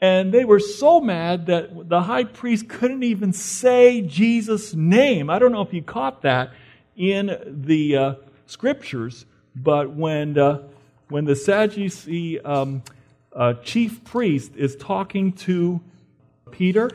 And 0.00 0.32
they 0.32 0.44
were 0.44 0.60
so 0.60 1.00
mad 1.00 1.46
that 1.46 1.88
the 1.88 2.02
high 2.02 2.24
priest 2.24 2.68
couldn't 2.68 3.02
even 3.02 3.32
say 3.32 4.00
Jesus' 4.00 4.74
name. 4.74 5.28
I 5.28 5.38
don't 5.38 5.50
know 5.50 5.62
if 5.62 5.72
you 5.72 5.82
caught 5.82 6.22
that 6.22 6.52
in 6.96 7.36
the 7.46 7.96
uh, 7.96 8.14
scriptures, 8.46 9.26
but 9.56 9.90
when, 9.90 10.38
uh, 10.38 10.62
when 11.08 11.24
the 11.24 11.34
Sadducee 11.34 12.40
um, 12.40 12.82
uh, 13.32 13.54
chief 13.54 14.04
priest 14.04 14.52
is 14.54 14.76
talking 14.76 15.32
to 15.32 15.80
Peter, 16.52 16.90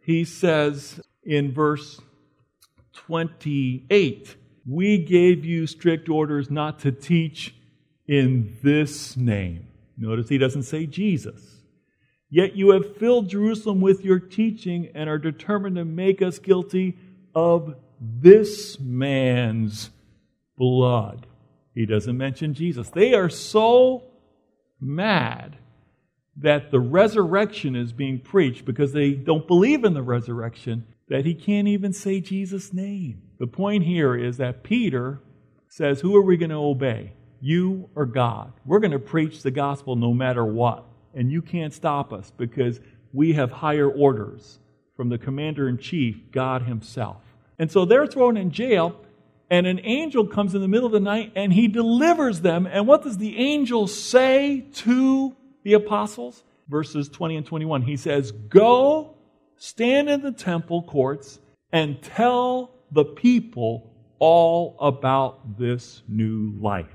he 0.00 0.24
says 0.24 1.00
in 1.22 1.52
verse 1.52 2.00
28 2.94 4.36
We 4.66 4.98
gave 4.98 5.44
you 5.44 5.66
strict 5.66 6.08
orders 6.08 6.50
not 6.50 6.78
to 6.80 6.92
teach 6.92 7.54
in 8.06 8.56
this 8.62 9.18
name. 9.18 9.66
Notice 9.98 10.30
he 10.30 10.38
doesn't 10.38 10.62
say 10.62 10.86
Jesus. 10.86 11.57
Yet 12.30 12.56
you 12.56 12.70
have 12.70 12.96
filled 12.96 13.28
Jerusalem 13.28 13.80
with 13.80 14.04
your 14.04 14.18
teaching 14.18 14.90
and 14.94 15.08
are 15.08 15.18
determined 15.18 15.76
to 15.76 15.84
make 15.84 16.20
us 16.20 16.38
guilty 16.38 16.98
of 17.34 17.74
this 18.00 18.78
man's 18.78 19.90
blood. 20.56 21.26
He 21.74 21.86
doesn't 21.86 22.16
mention 22.16 22.54
Jesus. 22.54 22.90
They 22.90 23.14
are 23.14 23.30
so 23.30 24.02
mad 24.80 25.56
that 26.36 26.70
the 26.70 26.80
resurrection 26.80 27.74
is 27.74 27.92
being 27.92 28.20
preached 28.20 28.64
because 28.64 28.92
they 28.92 29.12
don't 29.12 29.46
believe 29.46 29.84
in 29.84 29.94
the 29.94 30.02
resurrection 30.02 30.86
that 31.08 31.24
he 31.24 31.34
can't 31.34 31.68
even 31.68 31.92
say 31.92 32.20
Jesus' 32.20 32.72
name. 32.72 33.22
The 33.38 33.46
point 33.46 33.84
here 33.84 34.14
is 34.14 34.36
that 34.36 34.62
Peter 34.62 35.20
says, 35.68 36.00
Who 36.00 36.16
are 36.16 36.22
we 36.22 36.36
going 36.36 36.50
to 36.50 36.56
obey? 36.56 37.12
You 37.40 37.88
or 37.94 38.06
God? 38.06 38.52
We're 38.64 38.80
going 38.80 38.92
to 38.92 38.98
preach 38.98 39.42
the 39.42 39.50
gospel 39.50 39.96
no 39.96 40.12
matter 40.12 40.44
what. 40.44 40.84
And 41.14 41.30
you 41.30 41.42
can't 41.42 41.72
stop 41.72 42.12
us 42.12 42.32
because 42.36 42.80
we 43.12 43.32
have 43.34 43.50
higher 43.50 43.90
orders 43.90 44.58
from 44.96 45.08
the 45.08 45.18
commander 45.18 45.68
in 45.68 45.78
chief, 45.78 46.16
God 46.32 46.62
Himself. 46.62 47.22
And 47.58 47.70
so 47.70 47.84
they're 47.84 48.06
thrown 48.06 48.36
in 48.36 48.50
jail, 48.50 49.00
and 49.50 49.66
an 49.66 49.80
angel 49.84 50.26
comes 50.26 50.54
in 50.54 50.60
the 50.60 50.68
middle 50.68 50.86
of 50.86 50.92
the 50.92 51.00
night 51.00 51.32
and 51.34 51.52
he 51.52 51.68
delivers 51.68 52.40
them. 52.40 52.66
And 52.66 52.86
what 52.86 53.02
does 53.02 53.16
the 53.16 53.38
angel 53.38 53.86
say 53.86 54.66
to 54.74 55.34
the 55.62 55.72
apostles? 55.72 56.42
Verses 56.68 57.08
20 57.08 57.36
and 57.36 57.46
21. 57.46 57.82
He 57.82 57.96
says, 57.96 58.30
Go 58.30 59.14
stand 59.56 60.10
in 60.10 60.20
the 60.20 60.32
temple 60.32 60.82
courts 60.82 61.38
and 61.72 62.00
tell 62.02 62.70
the 62.92 63.04
people 63.04 63.90
all 64.18 64.76
about 64.80 65.58
this 65.58 66.02
new 66.06 66.52
life. 66.60 66.86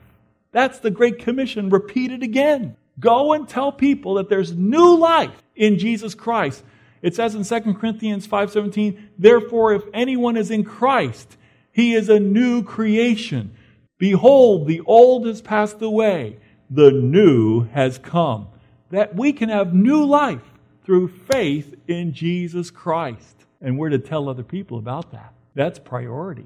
That's 0.52 0.80
the 0.80 0.91
Great 0.91 1.19
Commission 1.19 1.69
repeated 1.69 2.21
again. 2.21 2.76
Go 2.99 3.34
and 3.34 3.47
tell 3.47 3.71
people 3.71 4.15
that 4.15 4.29
there's 4.29 4.53
new 4.53 4.95
life 4.95 5.43
in 5.56 5.79
Jesus 5.79 6.15
Christ. 6.15 6.63
It 7.01 7.15
says 7.15 7.36
in 7.36 7.43
2 7.43 7.75
Corinthians 7.75 8.25
5:17, 8.25 9.10
"Therefore 9.17 9.73
if 9.73 9.84
anyone 9.93 10.38
is 10.38 10.51
in 10.51 10.63
Christ, 10.63 11.38
he 11.71 11.93
is 11.93 12.08
a 12.10 12.19
new 12.19 12.63
creation. 12.63 13.51
Behold, 13.97 14.67
the 14.67 14.82
old 14.82 15.25
has 15.25 15.41
passed 15.41 15.82
away, 15.82 16.38
the 16.69 16.91
new 16.91 17.65
has 17.71 17.97
come." 17.97 18.47
That 18.89 19.15
we 19.15 19.34
can 19.34 19.49
have 19.49 19.73
new 19.73 20.06
life 20.06 20.53
through 20.84 21.08
faith 21.08 21.75
in 21.88 22.13
Jesus 22.13 22.69
Christ. 22.69 23.45
And 23.60 23.77
we're 23.77 23.89
to 23.89 23.99
tell 23.99 24.29
other 24.29 24.43
people 24.43 24.77
about 24.77 25.12
that. 25.12 25.34
That's 25.56 25.79
priority. 25.79 26.45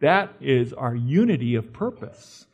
That 0.00 0.34
is 0.40 0.72
our 0.72 0.94
unity 0.94 1.54
of 1.54 1.72
purpose. 1.72 2.46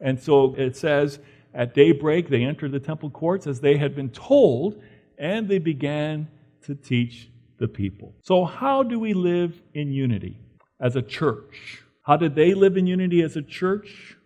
And 0.00 0.18
so 0.18 0.54
it 0.56 0.76
says, 0.76 1.18
at 1.54 1.74
daybreak, 1.74 2.28
they 2.28 2.44
entered 2.44 2.72
the 2.72 2.80
temple 2.80 3.10
courts 3.10 3.46
as 3.46 3.60
they 3.60 3.76
had 3.76 3.94
been 3.94 4.10
told, 4.10 4.80
and 5.18 5.48
they 5.48 5.58
began 5.58 6.28
to 6.62 6.74
teach 6.74 7.28
the 7.58 7.68
people. 7.68 8.14
So, 8.22 8.44
how 8.44 8.82
do 8.82 8.98
we 8.98 9.12
live 9.14 9.60
in 9.74 9.92
unity 9.92 10.38
as 10.80 10.96
a 10.96 11.02
church? 11.02 11.82
How 12.02 12.16
did 12.16 12.34
they 12.34 12.54
live 12.54 12.76
in 12.76 12.86
unity 12.86 13.22
as 13.22 13.36
a 13.36 13.42
church 13.42 14.16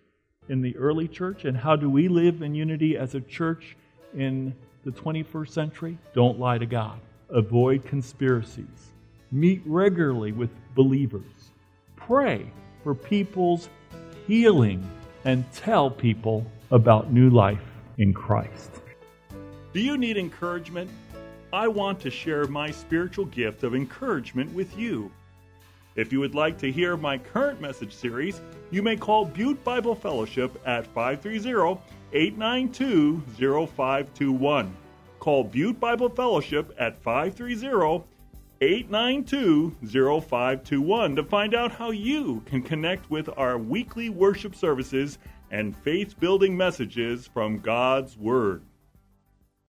in 0.48 0.62
the 0.62 0.76
early 0.76 1.08
church? 1.08 1.44
And 1.44 1.56
how 1.56 1.76
do 1.76 1.90
we 1.90 2.08
live 2.08 2.42
in 2.42 2.54
unity 2.54 2.96
as 2.96 3.14
a 3.14 3.20
church 3.20 3.76
in 4.14 4.54
the 4.84 4.90
21st 4.90 5.48
century, 5.48 5.98
don't 6.12 6.38
lie 6.38 6.58
to 6.58 6.66
God. 6.66 7.00
Avoid 7.30 7.84
conspiracies. 7.84 8.92
Meet 9.32 9.62
regularly 9.64 10.32
with 10.32 10.50
believers. 10.74 11.50
Pray 11.96 12.46
for 12.82 12.94
people's 12.94 13.68
healing 14.26 14.88
and 15.24 15.50
tell 15.52 15.90
people 15.90 16.46
about 16.70 17.12
new 17.12 17.30
life 17.30 17.62
in 17.98 18.12
Christ. 18.12 18.70
Do 19.72 19.80
you 19.80 19.96
need 19.96 20.16
encouragement? 20.16 20.90
I 21.52 21.68
want 21.68 22.00
to 22.00 22.10
share 22.10 22.46
my 22.46 22.70
spiritual 22.70 23.26
gift 23.26 23.62
of 23.62 23.74
encouragement 23.74 24.52
with 24.54 24.76
you. 24.76 25.10
If 25.96 26.12
you 26.12 26.18
would 26.18 26.34
like 26.34 26.58
to 26.58 26.72
hear 26.72 26.96
my 26.96 27.18
current 27.18 27.60
message 27.60 27.94
series, 27.94 28.40
you 28.72 28.82
may 28.82 28.96
call 28.96 29.24
Butte 29.24 29.62
Bible 29.62 29.94
Fellowship 29.94 30.60
at 30.66 30.86
530 30.88 31.80
892 32.12 33.22
0521. 33.66 34.76
Call 35.20 35.44
Butte 35.44 35.78
Bible 35.78 36.08
Fellowship 36.08 36.74
at 36.78 37.00
530 37.02 38.04
892 38.60 39.76
0521 39.82 41.16
to 41.16 41.22
find 41.22 41.54
out 41.54 41.70
how 41.70 41.90
you 41.90 42.42
can 42.46 42.62
connect 42.62 43.10
with 43.10 43.28
our 43.36 43.58
weekly 43.58 44.08
worship 44.08 44.54
services 44.54 45.18
and 45.50 45.76
faith 45.76 46.18
building 46.18 46.56
messages 46.56 47.26
from 47.26 47.58
God's 47.58 48.16
Word. 48.16 48.62